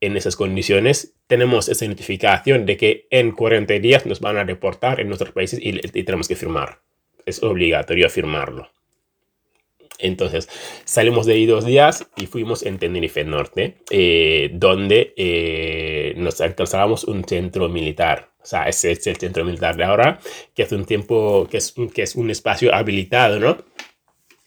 [0.00, 4.98] en esas condiciones tenemos esa notificación de que en 40 días nos van a deportar
[5.00, 6.80] en nuestros países y, y tenemos que firmar.
[7.26, 8.70] Es obligatorio firmarlo.
[9.98, 10.48] Entonces
[10.84, 17.04] salimos de ahí dos días y fuimos en Tenerife Norte, eh, donde eh, nos encontrábamos
[17.04, 18.30] un centro militar.
[18.40, 20.20] O sea, ese es el centro militar de ahora,
[20.54, 23.58] que es un tiempo, que es un espacio habilitado, ¿no?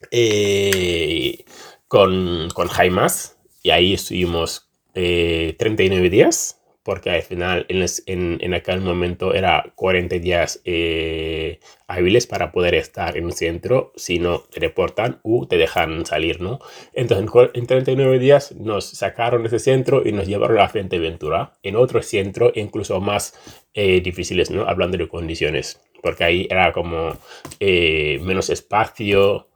[0.10, 1.44] Eh,
[1.88, 3.38] con, con Jaimas.
[3.62, 10.62] Y ahí estuvimos 39 días porque al final en, en, aquel momento era 40 días
[10.66, 16.06] eh, hábiles para poder estar en un centro si no te reportan o te dejan
[16.06, 16.60] salir, ¿no?
[16.94, 21.54] Entonces en 39 días nos sacaron de ese centro y nos llevaron a la Ventura
[21.62, 23.36] en otro centro incluso más
[23.74, 24.64] eh, difíciles, ¿no?
[24.64, 27.18] Hablando de condiciones, porque ahí era como
[27.60, 29.48] eh, menos espacio,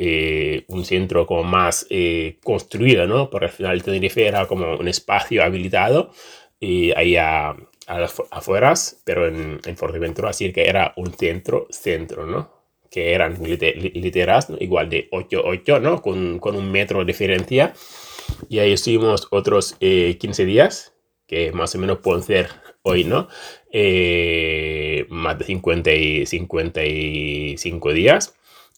[0.00, 3.28] eh, un centro como más eh, construido, ¿no?
[3.30, 6.12] Porque al final Tenerife era como un espacio habilitado
[6.60, 7.56] y ahí a,
[8.30, 12.48] afueras, pero en, en Fuerteventura sí que era un centro, centro, ¿no?
[12.88, 16.00] Que eran literas, igual de 8-8, ¿no?
[16.00, 17.74] Con, con, un metro de diferencia.
[18.48, 20.94] Y ahí estuvimos otros 15 eh, días,
[21.26, 22.50] que más o menos pueden ser
[22.82, 23.26] hoy, ¿no?
[25.08, 28.34] más de 50 y 55 días.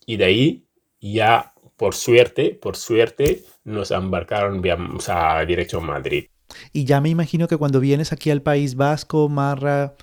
[0.06, 0.64] Y de ahí
[1.00, 4.62] ya por suerte, por suerte, nos embarcaron
[5.08, 6.26] a dirección a Madrid.
[6.72, 9.94] Y ya me imagino que cuando vienes aquí al País Vasco, Marra,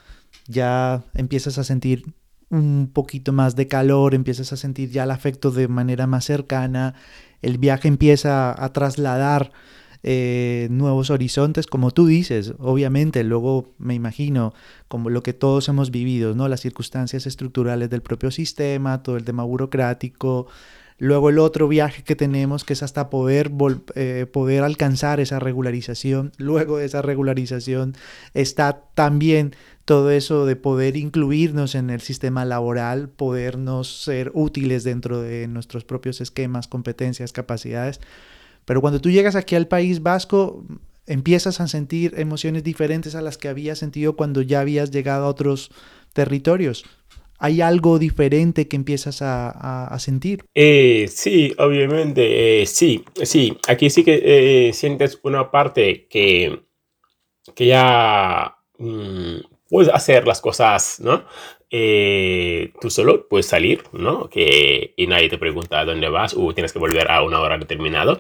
[0.47, 2.03] ya empiezas a sentir
[2.49, 6.95] un poquito más de calor, empiezas a sentir ya el afecto de manera más cercana,
[7.41, 9.51] el viaje empieza a trasladar
[10.03, 14.53] eh, nuevos horizontes, como tú dices, obviamente, luego me imagino
[14.87, 16.47] como lo que todos hemos vivido, ¿no?
[16.47, 20.47] Las circunstancias estructurales del propio sistema, todo el tema burocrático,
[20.99, 23.51] Luego el otro viaje que tenemos que es hasta poder,
[23.93, 26.31] eh, poder alcanzar esa regularización.
[26.37, 27.93] Luego de esa regularización
[28.33, 29.55] está también
[29.85, 35.85] todo eso de poder incluirnos en el sistema laboral, podernos ser útiles dentro de nuestros
[35.85, 38.01] propios esquemas, competencias, capacidades.
[38.65, 40.65] Pero cuando tú llegas aquí al País Vasco,
[41.05, 45.29] empiezas a sentir emociones diferentes a las que habías sentido cuando ya habías llegado a
[45.29, 45.71] otros
[46.11, 46.83] territorios.
[47.39, 50.43] ¿Hay algo diferente que empiezas a, sentir?
[50.55, 53.57] Eh, sí, obviamente, eh, sí, sí.
[53.67, 54.21] Aquí sí que
[54.69, 56.61] eh, sientes una parte que,
[57.55, 59.37] que ya mm,
[59.69, 61.25] puedes hacer las cosas, ¿no?
[62.79, 64.29] tú solo puedes salir, ¿no?
[64.29, 68.19] Que, y nadie te pregunta dónde vas o tienes que volver a una hora determinada.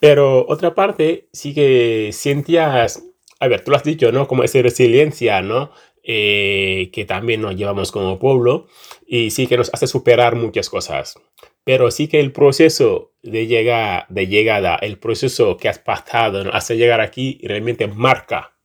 [0.00, 3.04] Pero otra parte sí que sientías,
[3.38, 4.26] a ver, tú lo has dicho, ¿no?
[4.26, 5.72] Como esa resiliencia, ¿no?
[6.08, 8.68] Eh, que también nos llevamos como pueblo
[9.08, 11.18] y sí que nos hace superar muchas cosas.
[11.64, 16.74] Pero sí que el proceso de, llegar, de llegada, el proceso que has pasado hasta
[16.74, 18.55] llegar aquí realmente marca,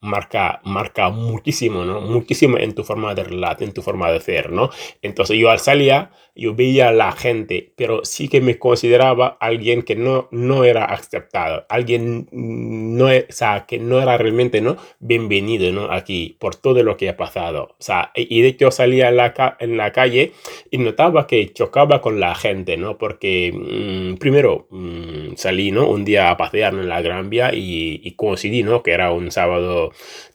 [0.00, 2.00] marca, marca muchísimo, ¿no?
[2.00, 4.70] Muchísimo en tu forma de relato, en tu forma de ser, ¿no?
[5.02, 9.82] Entonces yo al salía, yo veía a la gente, pero sí que me consideraba alguien
[9.82, 14.76] que no, no era aceptado, alguien no, o sea, que no era realmente, ¿no?
[15.00, 15.90] Bienvenido, ¿no?
[15.90, 17.74] Aquí, por todo lo que ha pasado.
[17.78, 20.32] O sea, y de hecho salía en la, en la calle
[20.70, 22.98] y notaba que chocaba con la gente, ¿no?
[22.98, 25.88] Porque mm, primero mm, salí, ¿no?
[25.88, 28.82] Un día a pasear en la Gran Vía y, y coincidí, ¿no?
[28.82, 29.85] Que era un sábado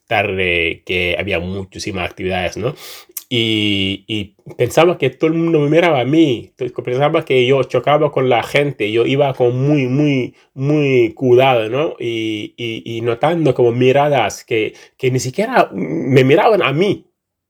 [0.08, 2.76] tarde que había muchísimas actividades, ¿no?
[3.34, 6.52] Y, pensaba que todo el mundo me miraba a mí,
[6.84, 11.96] pensaba que yo chocaba con la gente, yo iba con muy, muy, muy cuidado, ¿no?
[11.98, 17.06] Y, y, notando como miradas que, que, ni siquiera me miraban a mí,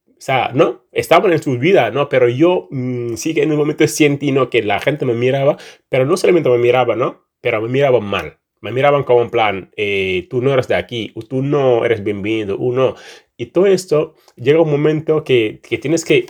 [0.09, 0.85] o sea, ¿no?
[0.91, 2.09] Estaban en sus vidas, ¿no?
[2.09, 4.51] Pero yo mm, sí que en un momento sentí, ¿no?
[4.51, 5.57] Que la gente me miraba,
[5.89, 7.25] pero no solamente me miraba, ¿no?
[7.41, 11.13] Pero me miraban mal me miraban como en plan, eh, tú no eres de aquí,
[11.27, 12.95] tú no eres bienvenido, uno.
[13.35, 16.27] Y todo esto llega un momento que, que tienes que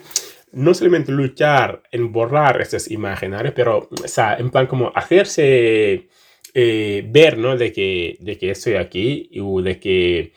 [0.53, 6.07] no solamente luchar en borrar esas imaginarios, pero, o sea, en plan como hacerse
[6.53, 7.57] eh, ver, ¿no?
[7.57, 10.33] De que, de que estoy aquí y de que,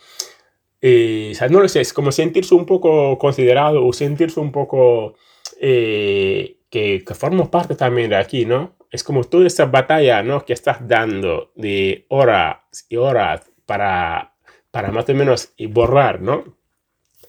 [0.83, 4.53] eh, o sea, no lo sé, es como sentirse un poco considerado o sentirse un
[4.53, 5.15] poco
[5.61, 8.77] que, que formo parte también de aquí, ¿no?
[8.95, 10.45] Es como toda esa batalla, ¿no?
[10.45, 14.37] Que estás dando de horas y horas para,
[14.71, 16.57] para más o menos borrar, ¿no?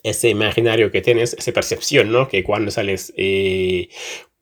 [0.04, 2.28] Ese imaginario que tienes, esa percepción, ¿no?
[2.28, 3.90] Que cuando sales, eh,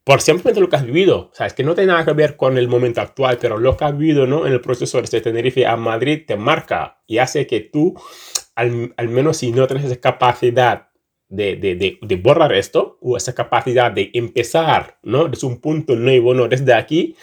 [0.04, 2.36] por simplemente lo que has vivido, o sea, es que no tiene nada que ver
[2.36, 4.46] con el momento actual, pero lo que has vivido, ¿no?
[4.46, 7.94] En el proceso de Tenerife a Madrid te marca y hace que tú,
[8.54, 10.90] al, al menos si no tienes esa capacidad
[11.34, 15.28] de, de, de, borrar esto o esa capacidad de empezar, ¿no?
[15.28, 16.48] Desde un punto nuevo, ¿no?
[16.48, 17.16] Desde aquí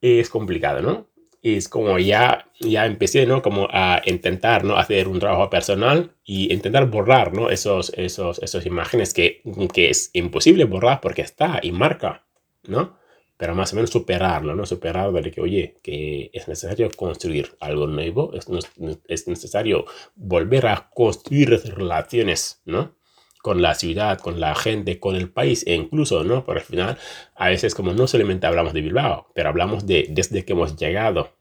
[0.00, 1.06] es complicado, ¿no?
[1.42, 3.42] Es como ya, ya empecé, ¿no?
[3.42, 4.76] Como a intentar, ¿no?
[4.76, 7.50] Hacer un trabajo personal y intentar borrar, ¿no?
[7.50, 9.42] Esos, esos, esas imágenes que,
[9.74, 12.24] que es imposible borrar porque está y marca,
[12.64, 12.96] ¿no?
[13.36, 14.64] Pero más o menos superarlo, ¿no?
[14.64, 18.48] Superarlo de que, oye, que es necesario construir algo nuevo, es,
[19.06, 19.84] es necesario
[20.16, 22.97] volver a construir relaciones, ¿no?
[23.48, 26.44] Con la ciudad, con la gente, con el país e incluso, ¿no?
[26.44, 26.98] Por el final,
[27.34, 31.32] a veces como no solamente hablamos de Bilbao, pero hablamos de desde que hemos llegado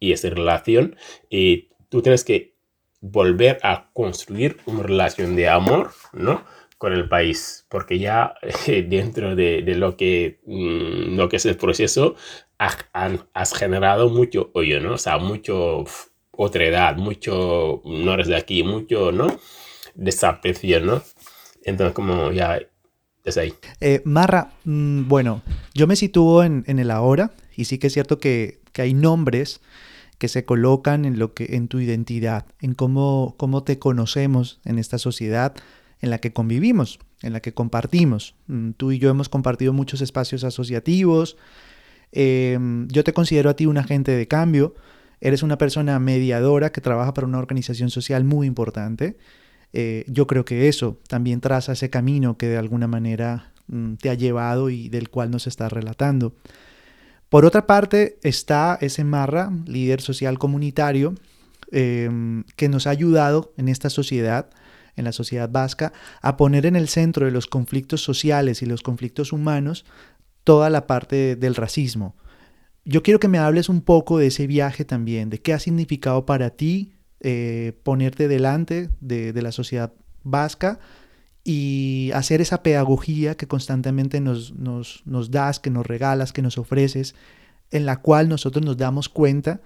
[0.00, 0.96] y esa relación,
[1.28, 2.54] y tú tienes que
[3.02, 6.42] volver a construir una relación de amor, ¿no?
[6.78, 8.32] Con el país, porque ya
[8.88, 12.16] dentro de, de lo, que, mm, lo que es el proceso,
[12.56, 12.78] has,
[13.34, 14.94] has generado mucho hoyo, ¿no?
[14.94, 15.84] O sea, mucho
[16.30, 19.38] otra edad, mucho no eres de aquí, mucho, ¿no?
[19.94, 21.02] Desaprecio, ¿no?
[21.64, 22.60] Entonces, como ya
[23.24, 23.54] es ahí.
[23.80, 25.42] Eh, Marra, mm, bueno,
[25.74, 29.60] yo me sitúo en, el ahora y sí que es cierto que, hay nombres
[30.18, 34.78] que se colocan en lo que en tu identidad, en cómo, cómo te conocemos en
[34.78, 35.54] esta sociedad
[36.00, 38.34] en la que convivimos, en la que compartimos.
[38.46, 41.36] Mm, tú y yo hemos compartido muchos espacios asociativos.
[42.12, 44.74] Em, yo te considero a ti un agente de cambio.
[45.20, 49.16] Eres una persona mediadora que trabaja para una organización social muy importante.
[49.72, 54.10] Eh, yo creo que eso también traza ese camino que de alguna manera mm, te
[54.10, 56.34] ha llevado y del cual nos estás relatando.
[57.28, 61.14] Por otra parte está ese Marra, líder social comunitario,
[61.70, 64.50] em, que nos ha ayudado en esta sociedad,
[64.96, 68.82] en la sociedad vasca, a poner en el centro de los conflictos sociales y los
[68.82, 69.86] conflictos humanos
[70.44, 72.16] toda la parte del racismo.
[72.84, 76.26] Yo quiero que me hables un poco de ese viaje también, de qué ha significado
[76.26, 76.92] para ti
[77.24, 79.92] eh, ponerte delante de, la sociedad
[80.24, 80.80] vasca
[81.44, 86.58] y hacer esa pedagogía que constantemente nos, nos, nos, das, que nos regalas, que nos
[86.58, 87.14] ofreces,
[87.70, 89.60] en la cual nosotros nos damos cuenta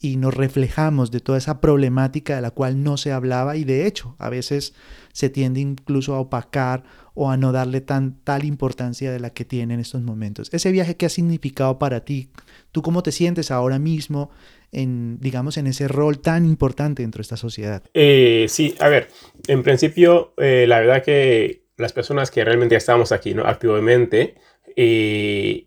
[0.00, 3.86] y nos reflejamos de toda esa problemática de la cual no se hablaba y de
[3.86, 4.74] hecho a veces
[5.12, 9.44] se tiende incluso a opacar o a no darle tan, tal importancia de la que
[9.44, 10.50] tiene en estos momentos.
[10.52, 12.30] Ese viaje que ha significado para ti,
[12.72, 14.30] tú cómo te sientes ahora mismo
[14.76, 17.82] en, digamos, en ese rol tan importante dentro de esta sociedad?
[17.94, 19.08] Eh, sí, a ver,
[19.48, 23.44] en principio, eh, la verdad que las personas que realmente estamos aquí ¿no?
[23.44, 24.34] activamente,
[24.76, 25.66] eh,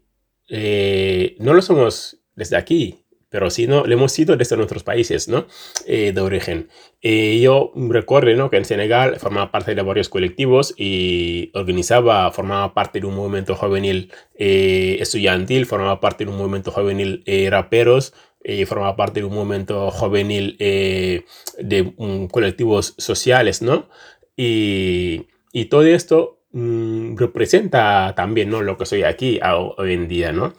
[1.39, 5.47] no lo somos desde aquí, pero sí no, lo hemos sido desde nuestros países ¿no?
[5.85, 6.69] de origen.
[7.01, 8.49] yo recuerdo ¿no?
[8.49, 13.55] que en Senegal formaba parte de varios colectivos y organizaba, formaba parte de un movimiento
[13.55, 19.91] juvenil estudiantil, formaba parte de un movimiento juvenil raperos, eh, formaba parte de un momento
[19.91, 21.25] juvenil eh,
[21.59, 21.93] de
[22.31, 23.89] colectivos sociales, ¿no?
[24.35, 28.61] Y, y todo esto mm, representa también, ¿no?
[28.61, 29.39] Lo que soy aquí
[29.77, 30.53] hoy en día, ¿no?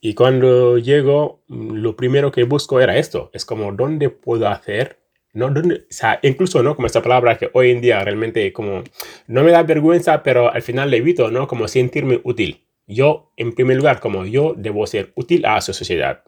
[0.00, 5.02] Y cuando llego, mm, lo primero que busco era esto, es como, ¿dónde puedo hacer
[5.32, 5.46] ¿no?
[5.46, 5.52] o
[5.88, 6.76] sea, incluso, ¿no?
[6.76, 8.84] Como esta palabra que hoy en día realmente como
[9.26, 11.46] no me da vergüenza, pero al final le evito, ¿no?
[11.46, 12.66] Como sentirme útil.
[12.86, 16.24] Yo, en primer lugar, como yo debo ser útil a su sociedad.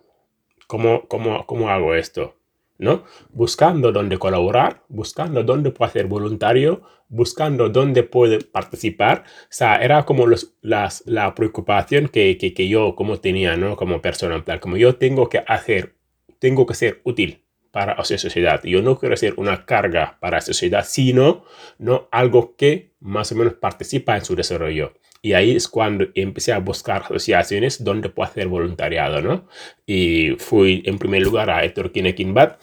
[0.67, 2.37] ¿Cómo, cómo, cómo hago esto?
[2.79, 3.05] ¿no?
[3.31, 9.25] Buscando dónde colaborar, buscando dónde puedo ser voluntario, buscando dónde puedo participar.
[9.45, 13.77] O sea, era como los, las, la preocupación que, que, que, yo como tenía, ¿no?
[13.77, 15.95] Como persona, en plan, como yo tengo que hacer,
[16.39, 18.63] tengo que ser útil para la sociedad.
[18.63, 21.45] Yo no quiero ser una carga para la sociedad, sino
[21.79, 22.09] ¿no?
[22.13, 24.93] algo que más o menos participa en su desarrollo.
[25.25, 29.49] Y ahí es cuando empecé a buscar asociaciones donde puedo hacer voluntariado, ¿no?
[29.87, 32.61] Y fui en primer lugar a Héctor Kinbat,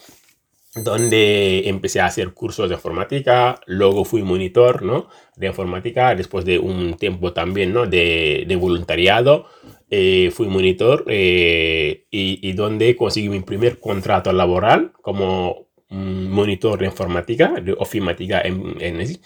[0.75, 5.09] donde empecé a hacer cursos de informática, luego fui monitor, ¿no?
[5.35, 7.87] De informática, después de un tiempo también, ¿no?
[7.87, 9.47] De, de voluntariado,
[9.89, 16.85] eh, fui monitor eh, y, y, donde conseguí mi primer contrato laboral como monitor de
[16.85, 19.19] informática, de ofimática en, en,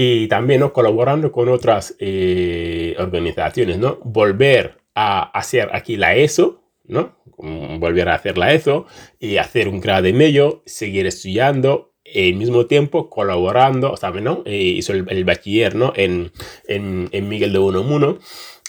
[0.00, 0.72] y también ¿no?
[0.72, 3.98] colaborando con otras eh, organizaciones, ¿no?
[4.04, 7.16] Volver a hacer aquí la ESO, ¿no?
[7.36, 8.86] Volver a hacer la ESO
[9.18, 14.22] y hacer un grado de medio, seguir estudiando, al mismo tiempo colaborando, ¿sabes?
[14.22, 14.44] ¿no?
[14.46, 15.92] Eh, hizo el, bachiller, ¿no?
[15.96, 16.30] En,
[16.68, 18.20] en, en Miguel de Unamuno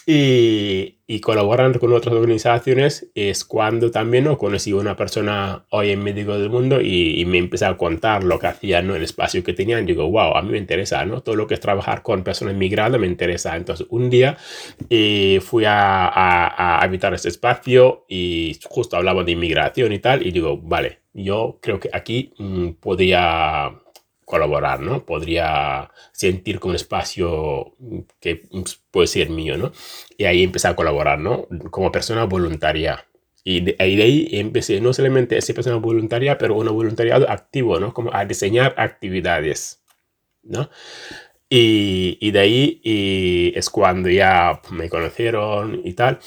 [0.08, 4.38] y, y, colaborando con otras organizaciones es cuando también ¿no?
[4.38, 8.38] conocí a una persona hoy en médico del mundo y, me empecé a contar lo
[8.38, 8.96] que hacían, ¿no?
[8.96, 9.86] el espacio que tenían.
[9.88, 11.22] Digo, wow, a mí me interesa, ¿no?
[11.22, 13.56] Todo lo que es trabajar con personas migradas me interesa.
[13.56, 14.38] Entonces, un día
[14.90, 20.26] eh, fui a, a, a, habitar este espacio y justo hablaba de inmigración y tal.
[20.26, 22.70] Y digo, vale, yo creo que aquí mmm,
[24.30, 25.04] colaborar, ¿no?
[25.06, 27.74] Podría sentir como un espacio
[28.20, 28.44] que
[28.92, 29.72] puede ser mío, ¿no?
[30.20, 31.48] Y ahí empecé a colaborar, ¿no?
[31.72, 33.08] Como persona voluntaria.
[33.44, 37.28] Y de ahí, de ahí empecé no solamente a ser persona voluntaria, pero un voluntariado
[37.28, 37.92] activo, ¿no?
[37.92, 39.82] Como a diseñar actividades,
[40.44, 40.70] ¿no?
[41.50, 46.20] Y, y de ahí y es cuando ya me conocieron y tal.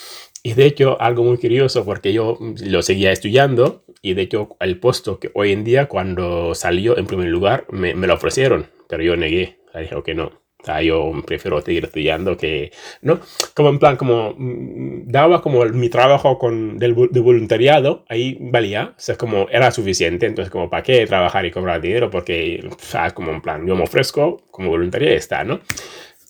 [0.43, 4.79] Y de hecho, algo muy curioso, porque yo lo seguía estudiando, y de hecho, el
[4.79, 9.03] puesto que hoy en día, cuando salió en primer lugar, me, me lo ofrecieron, pero
[9.03, 9.61] yo negué.
[9.75, 10.43] Dije que no.
[10.63, 13.21] O sea, yo prefiero seguir estudiando que, ¿no?
[13.55, 18.95] Como en plan, como mm, daba como mi trabajo con, del, de voluntariado, ahí valía,
[18.97, 22.11] o sea, como era suficiente, entonces como, ¿para qué trabajar y cobrar dinero?
[22.11, 25.61] Porque, o sea, como en plan, yo me ofrezco como voluntario y está, ¿no?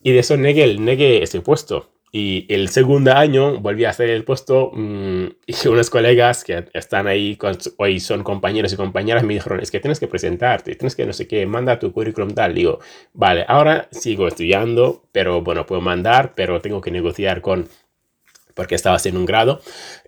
[0.03, 1.91] Y de eso negué, negué ese puesto.
[2.15, 7.07] Y el segundo año volví a hacer el puesto mmm, y unos colegas que están
[7.07, 10.95] ahí, con, hoy son compañeros y compañeras, me dijeron, es que tienes que presentarte, tienes
[10.95, 12.55] que no sé qué, manda tu currículum tal.
[12.55, 12.81] Digo,
[13.15, 17.67] vale, ahora sigo estudiando, pero bueno, puedo mandar, pero tengo que negociar con,
[18.55, 19.63] porque estaba haciendo un grado.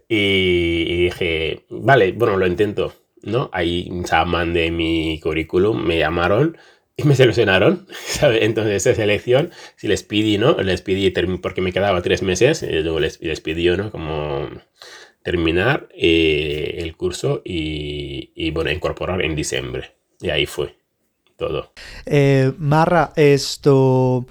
[0.07, 2.93] Y, y dije, vale, bueno, lo intento,
[3.23, 3.49] ¿no?
[3.51, 6.59] Ahí o sea, mandé mi currículum, me llamaron
[6.97, 8.43] y me seleccionaron, ¿sabes?
[8.43, 10.57] Entonces esa selección, si les pedí, ¿no?
[10.59, 13.43] Les pedí, porque me quedaba tres meses, eh, luego les, les
[13.77, 13.91] ¿no?
[13.91, 14.49] Como
[15.23, 19.97] terminar eh, el curso y, y, bueno, incorporar en diciembre.
[20.21, 20.77] Y ahí fue
[21.37, 21.73] todo.
[22.07, 24.27] Eh, Marra, esto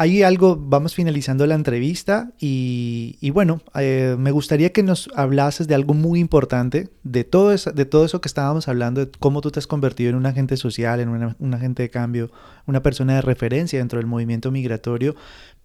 [0.00, 5.74] hay algo, vamos finalizando la entrevista y, bueno, eh, me gustaría que nos hablases de
[5.74, 9.50] algo muy importante, de todo, eso, de todo eso que estábamos hablando, de cómo tú
[9.50, 12.30] te has convertido en un agente social, en una, un agente de cambio,
[12.66, 15.16] una persona de referencia dentro del movimiento migratorio,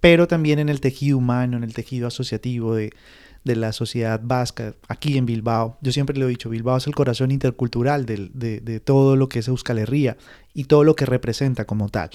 [0.01, 2.91] pero también en el tejido humano, en el tejido asociativo de,
[3.45, 5.77] de la sociedad vasca, aquí en Bilbao.
[5.79, 9.29] Yo siempre lo he dicho, Bilbao es el corazón intercultural de, de, de todo lo
[9.29, 10.17] que es Euskal Herria
[10.53, 12.09] y todo lo que representa como tal.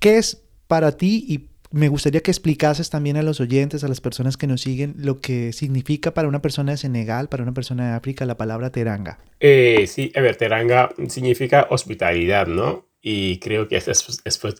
[0.00, 0.43] ¿Qué es
[0.74, 4.48] para ti y me gustaría que explicases también a los oyentes, a las personas que
[4.48, 8.26] nos siguen, lo que significa para una persona de Senegal, para una persona de África,
[8.26, 9.20] la palabra teranga.
[9.38, 12.88] Eh, sí, a ver, teranga significa hospitalidad, ¿no?
[13.00, 13.92] Y creo que esa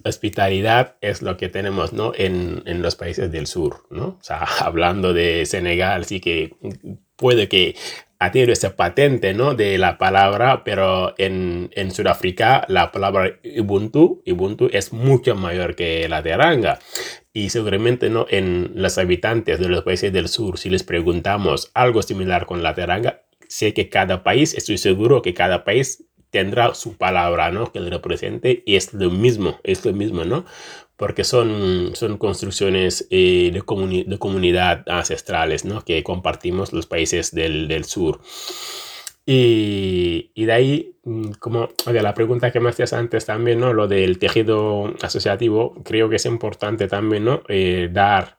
[0.05, 2.13] hospitalidad es lo que tenemos, ¿no?
[2.15, 4.07] En, en los países del sur, ¿no?
[4.07, 6.55] O sea, hablando de Senegal, sí que
[7.17, 7.77] puede que
[8.19, 9.55] ha tenido esa patente ¿no?
[9.55, 16.09] de la palabra, pero en, en Sudáfrica la palabra Ubuntu, Ubuntu es mucho mayor que
[16.09, 16.79] la de Aranga.
[17.33, 18.27] Y seguramente ¿no?
[18.31, 22.75] en los habitantes de los países del sur, si les preguntamos algo similar con la
[22.75, 26.05] teranga, sé que cada país, estoy seguro que cada país
[26.35, 27.71] tendrá su palabra, ¿no?
[27.71, 30.45] Que le represente y es lo mismo, es lo mismo, ¿no?
[30.97, 35.85] porque son, son construcciones eh, de, comuni de, comunidad ancestrales ¿no?
[35.85, 38.21] que compartimos los países del, del sur.
[39.27, 43.73] Y, y, de ahí, mm, como oye, la pregunta que me hacías antes también, ¿no?
[43.73, 47.43] lo del tejido asociativo, creo que es importante también ¿no?
[47.49, 48.39] Eh, dar,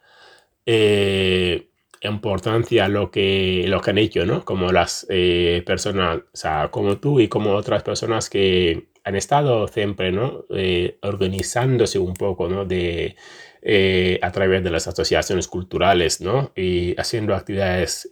[0.66, 1.70] eh,
[2.02, 4.44] importancia lo que, lo que han hecho, ¿no?
[4.46, 9.68] Como las eh, personas, o sea, como tú y como otras personas que han estado
[9.68, 10.46] siempre, ¿no?
[10.50, 12.66] Eh, organizándose un poco, ¿no?
[12.66, 13.16] De,
[13.62, 16.52] eh, a través de las asociaciones culturales, ¿no?
[16.56, 18.08] Y haciendo actividades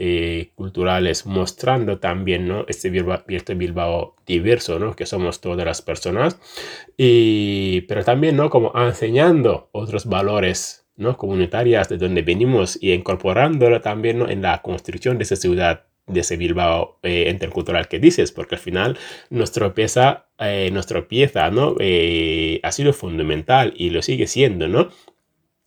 [0.56, 2.66] culturales, mostrando también, ¿no?
[2.68, 4.96] Este Bilbao, este Bilbao diverso, ¿no?
[4.96, 6.40] Que somos todas las personas.
[6.98, 8.50] Y, pero también, ¿no?
[8.50, 11.18] Como enseñando otros valores ¿no?
[11.18, 16.38] comunitarias de donde venimos y incorporándolo también en la construcción de esa ciudad de ese
[16.38, 18.98] Bilbao eh, intercultural que dices, porque al final
[19.30, 21.76] nuestra pieza, eh, nuestra pieza ¿no?
[21.80, 24.90] Eh, ha sido fundamental y lo sigue siendo, ¿no?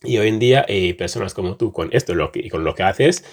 [0.03, 0.67] Y hoy en día
[0.99, 3.25] personas como tú con esto lo que, con lo que haces,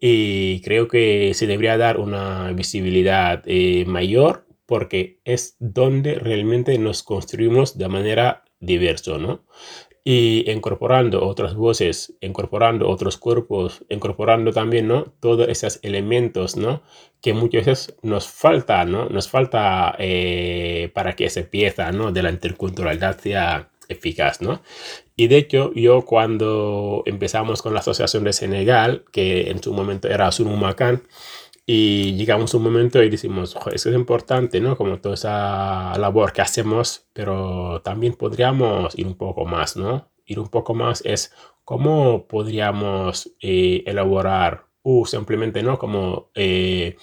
[0.00, 3.44] y creo que se debería dar una visibilidad
[3.86, 9.44] mayor porque es donde realmente nos construimos de manera diverso, ¿no?
[10.04, 15.04] Y incorporando otras voces, incorporando otros cuerpos, incorporando también, ¿no?
[15.20, 16.82] Todos esos elementos, ¿no?
[17.20, 19.08] Que muchas veces nos falta, ¿no?
[19.08, 22.10] Nos falta eh, para que esa pieza, ¿no?
[22.10, 24.60] De la interculturalidad sea eficaz, ¿no?
[25.14, 30.08] Y de hecho, yo cuando empezamos con la Asociación de Senegal, que en su momento
[30.08, 31.02] era Sunumacan,
[31.64, 34.76] y llegamos a un momento y decimos, eso es importante, ¿no?
[34.76, 40.10] Como toda esa labor que hacemos, pero también podríamos ir un poco más, ¿no?
[40.26, 41.32] Ir un poco más es
[41.64, 45.78] cómo podríamos eh, elaborar o simplemente, ¿no?
[45.78, 46.30] Como...
[46.34, 46.96] Eh,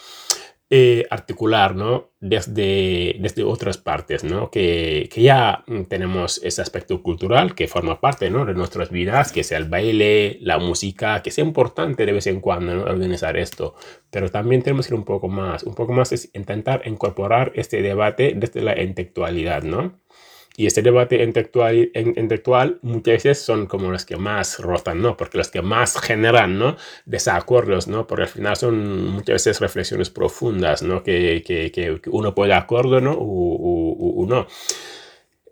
[0.72, 2.12] eh, articular, ¿no?
[2.20, 4.52] Desde, desde otras partes, ¿no?
[4.52, 8.46] Que, que, ya tenemos ese aspecto cultural que forma parte, ¿no?
[8.46, 12.40] De nuestras vidas, que sea el baile, la música, que sea importante de vez en
[12.40, 12.84] cuando.
[12.84, 13.74] Organizar esto.
[14.12, 17.82] Pero también tenemos que ir un poco más, un poco más es intentar incorporar este
[17.82, 20.00] debate desde la intelectualidad, ¿no?
[20.60, 25.16] Y este debate intelectual, intelectual muchas veces son como los que más rotan, ¿no?
[25.16, 26.76] Porque los que más generan, ¿no?
[27.06, 28.06] Desacuerdos, ¿no?
[28.08, 31.02] Porque al final son muchas veces reflexiones profundas, ¿no?
[31.02, 33.16] Que, que, que uno puede de acuerdo, ¿no?
[33.18, 34.48] O, no.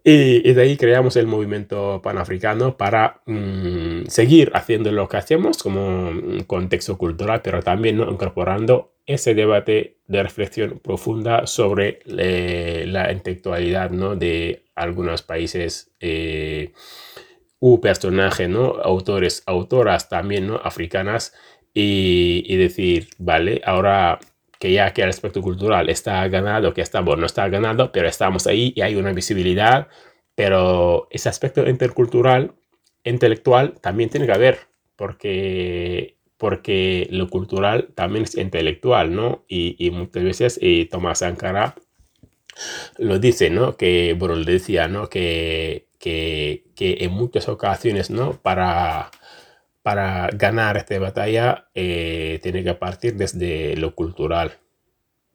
[0.10, 6.12] Y, de ahí creamos el movimiento panafricano para mm, seguir haciendo lo que hacemos como
[6.47, 14.16] contexto cultural, pero también incorporando ese debate de reflexión profunda sobre eh, la intelectualidad ¿no?
[14.16, 16.72] de algunos países eh,
[17.60, 18.78] u personajes, ¿no?
[18.82, 20.55] autores, autoras también ¿no?
[20.55, 21.34] africanas
[21.74, 24.20] y, decir, vale, ahora
[24.60, 28.08] que ya que el aspecto cultural está ganado, que está, bueno, no está ganado, pero
[28.08, 29.88] estamos ahí y hay una visibilidad,
[30.36, 32.53] pero ese aspecto intercultural,
[33.03, 34.60] intelectual, también tiene que haber,
[34.95, 39.43] porque porque lo cultural también es intelectual, ¿no?
[39.47, 41.76] Y, muchas veces eh, Tomás Sankara
[42.97, 43.76] lo dice, ¿no?
[43.78, 45.10] Que, bueno, le decía, ¿no?
[45.10, 48.34] Que, que, que en muchas ocasiones, ¿no?
[48.41, 49.12] Para,
[49.88, 54.58] para ganar esta batalla eh, tiene que partir desde lo cultural,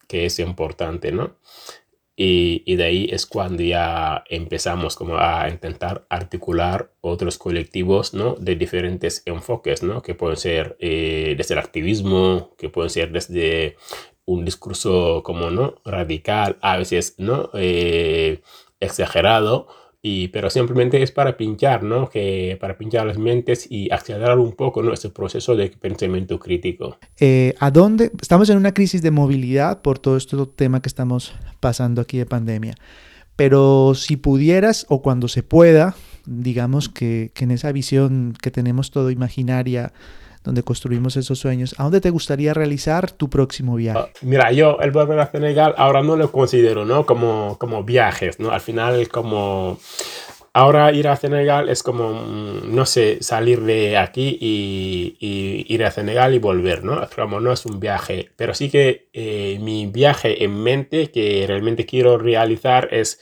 [0.07, 1.39] que es importante, ¿no?
[2.15, 8.35] Y, de ahí es cuando ya empezamos como a intentar articular otros colectivos, ¿no?
[8.35, 10.03] De diferentes enfoques, ¿no?
[10.03, 13.77] Que pueden ser eh, desde el activismo, que pueden ser desde
[14.27, 15.77] un discurso como, ¿no?
[15.87, 17.49] Radical, a veces, ¿no?
[17.55, 18.43] Eh,
[18.81, 19.69] exagerado,
[20.05, 22.11] y, pero simplemente es para pinchar, ¿no?
[22.11, 24.93] Que para pinchar las mentes y acelerar un poco ¿no?
[24.93, 26.99] ese proceso de pensamiento crítico.
[27.21, 28.11] Eh, ¿A dónde?
[28.21, 32.27] Estamos en una crisis de movilidad por todo este tema que estamos pasando aquí de
[32.27, 32.75] pandemia.
[33.37, 35.95] Pero si pudieras o cuando se pueda,
[36.27, 39.93] digamos que, que en esa visión que tenemos todo imaginaria,
[40.45, 41.75] donde construimos esos sueños.
[41.79, 43.99] ¿A dónde te gustaría realizar tu próximo viaje?
[43.99, 47.07] Ah, mira, yo el volver a Senegal ahora no lo considero, ¿no?
[47.07, 48.51] Como, como viajes, ¿no?
[48.51, 49.79] Al final como...
[50.55, 55.91] Ahora ir a Senegal es como, mm, no sé, salir de aquí y, ir a
[55.91, 57.09] Senegal y volver, ¿no?
[57.17, 61.87] Como no es un viaje, pero sí que eh, mi viaje en mente que realmente
[61.87, 63.19] quiero realizar es,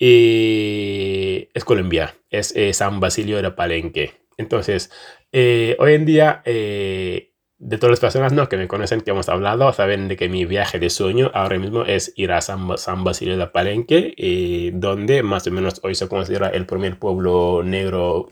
[0.00, 4.25] eh, es Colombia, es eh, San Basilio de Palenque.
[4.36, 4.90] Entonces,
[5.32, 8.48] eh, hoy en día, eh, de todas las personas ¿no?
[8.48, 11.84] que me conocen, que hemos hablado, saben de que mi viaje de sueño ahora mismo
[11.84, 12.68] es ir a San,
[13.04, 18.30] Basilio de Palenque, eh, donde más o menos hoy se considera el primer pueblo negro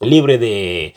[0.00, 0.94] libre de,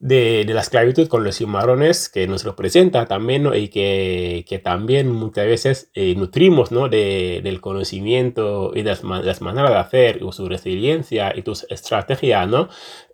[0.00, 5.46] de, la esclavitud con los cimarrones que nos representa también y que, que, también muchas
[5.46, 6.88] veces nutrimos ¿no?
[6.88, 11.52] de, del conocimiento y de las, las, maneras de hacer y su resiliencia y tu
[11.52, 12.68] estrategia ¿no?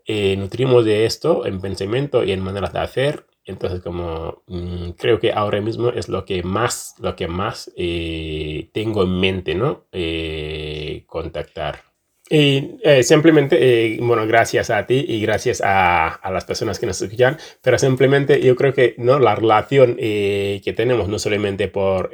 [0.08, 3.26] Eh, nutrimos de esto en pensamiento y en maneras de hacer.
[3.44, 8.70] Entonces, como mm, creo que ahora mismo es lo que más, lo que más eh,
[8.74, 9.86] tengo en mente, ¿no?
[9.92, 11.87] Eh, contactar.
[12.30, 16.84] Y eh, simplemente, eh, bueno, gracias a ti y gracias a, a, las personas que
[16.84, 19.18] nos escuchan, pero simplemente yo creo que ¿no?
[19.18, 22.10] la relación eh, que tenemos, no solamente por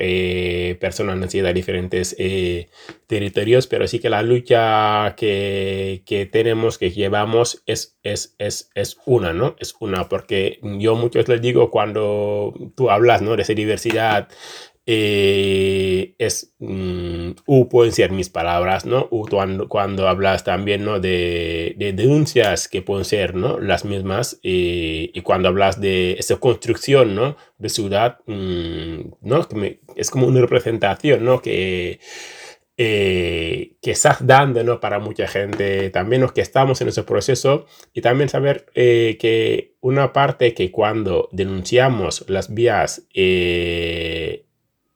[0.78, 2.16] personas nacidas de diferentes
[3.06, 8.98] territorios, pero sí que la lucha que, que tenemos, que llevamos, es, es, es, es,
[9.06, 9.56] una, ¿no?
[9.58, 13.36] Es una, porque yo muchos les digo cuando tú hablas, ¿no?
[13.36, 14.28] De esa diversidad
[14.86, 19.08] eh, es, mm, u pueden ser mis palabras, ¿no?
[19.10, 19.26] U
[19.68, 21.00] cuando, hablas también, ¿no?
[21.00, 23.58] De, de, denuncias que pueden ser, ¿no?
[23.58, 27.36] Las mismas, eh, y cuando hablas de esa construcción, ¿no?
[27.58, 29.48] De ciudad, mm, ¿no?
[29.96, 31.40] Es como una representación, ¿no?
[31.40, 32.00] Que,
[32.76, 34.80] eh, que estás dando, ¿no?
[34.80, 40.12] Para mucha gente también, los que estamos en ese proceso, y también saber que una
[40.12, 43.06] parte que cuando denunciamos las vías,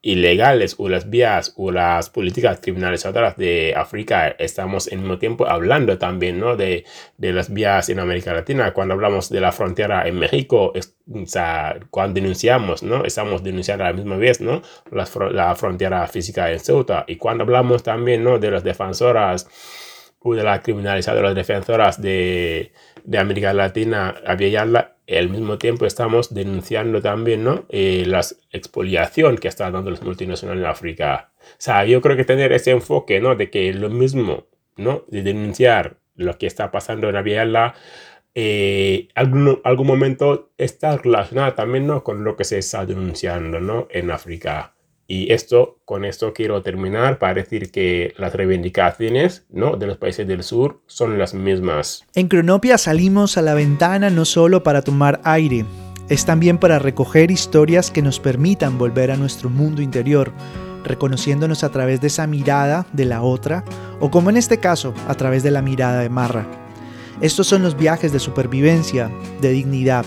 [0.01, 5.97] ilegales o las vías o las políticas criminalizadoras de África, estamos en mismo tiempo hablando
[5.97, 6.55] también ¿no?
[6.55, 6.85] de,
[7.17, 8.73] de las vías en América Latina.
[8.73, 10.71] Cuando hablamos de la frontera en México,
[11.89, 13.03] cuando denunciamos, ¿no?
[13.03, 14.61] estamos denunciando a la misma vez ¿no?
[14.91, 17.03] la, la frontera física en Ceuta.
[17.07, 18.39] Y cuando hablamos también ¿no?
[18.39, 19.47] de las defensoras
[20.21, 22.71] o de la criminalizadora defensoras de,
[23.03, 24.15] de América Latina,
[24.51, 24.65] ya
[25.17, 27.65] al mismo tiempo estamos denunciando también ¿no?
[27.69, 31.31] Eh, la expoliación que están dando los multinacionales en África.
[31.41, 33.35] O sea, yo creo que tener ese enfoque ¿no?
[33.35, 34.47] de que lo mismo,
[34.77, 35.05] ¿no?
[35.07, 37.75] de denunciar lo que está pasando en la
[38.35, 42.03] eh, algún, algún momento está relacionado también ¿no?
[42.03, 43.87] con lo que se está denunciando ¿no?
[43.89, 44.75] en África.
[45.11, 49.75] Y esto, con esto quiero terminar para decir que las reivindicaciones ¿no?
[49.75, 52.05] de los países del sur son las mismas.
[52.13, 55.65] En Cronopia salimos a la ventana no solo para tomar aire,
[56.09, 60.31] es también para recoger historias que nos permitan volver a nuestro mundo interior,
[60.83, 63.65] reconociéndonos a través de esa mirada de la otra,
[63.99, 66.45] o como en este caso, a través de la mirada de Marra.
[67.19, 69.09] Estos son los viajes de supervivencia,
[69.41, 70.05] de dignidad,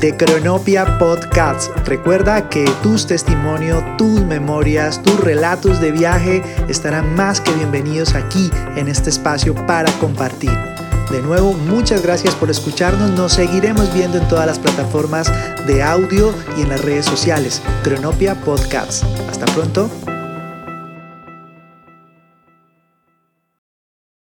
[0.00, 1.74] de Cronopia Podcast.
[1.86, 8.50] Recuerda que tus testimonios, tus memorias, tus relatos de viaje estarán más que bienvenidos aquí
[8.76, 10.77] en este espacio para compartir.
[11.10, 13.10] De nuevo, muchas gracias por escucharnos.
[13.12, 15.32] Nos seguiremos viendo en todas las plataformas
[15.66, 17.62] de audio y en las redes sociales.
[17.82, 19.04] Cronopia Podcasts.
[19.30, 19.88] Hasta pronto.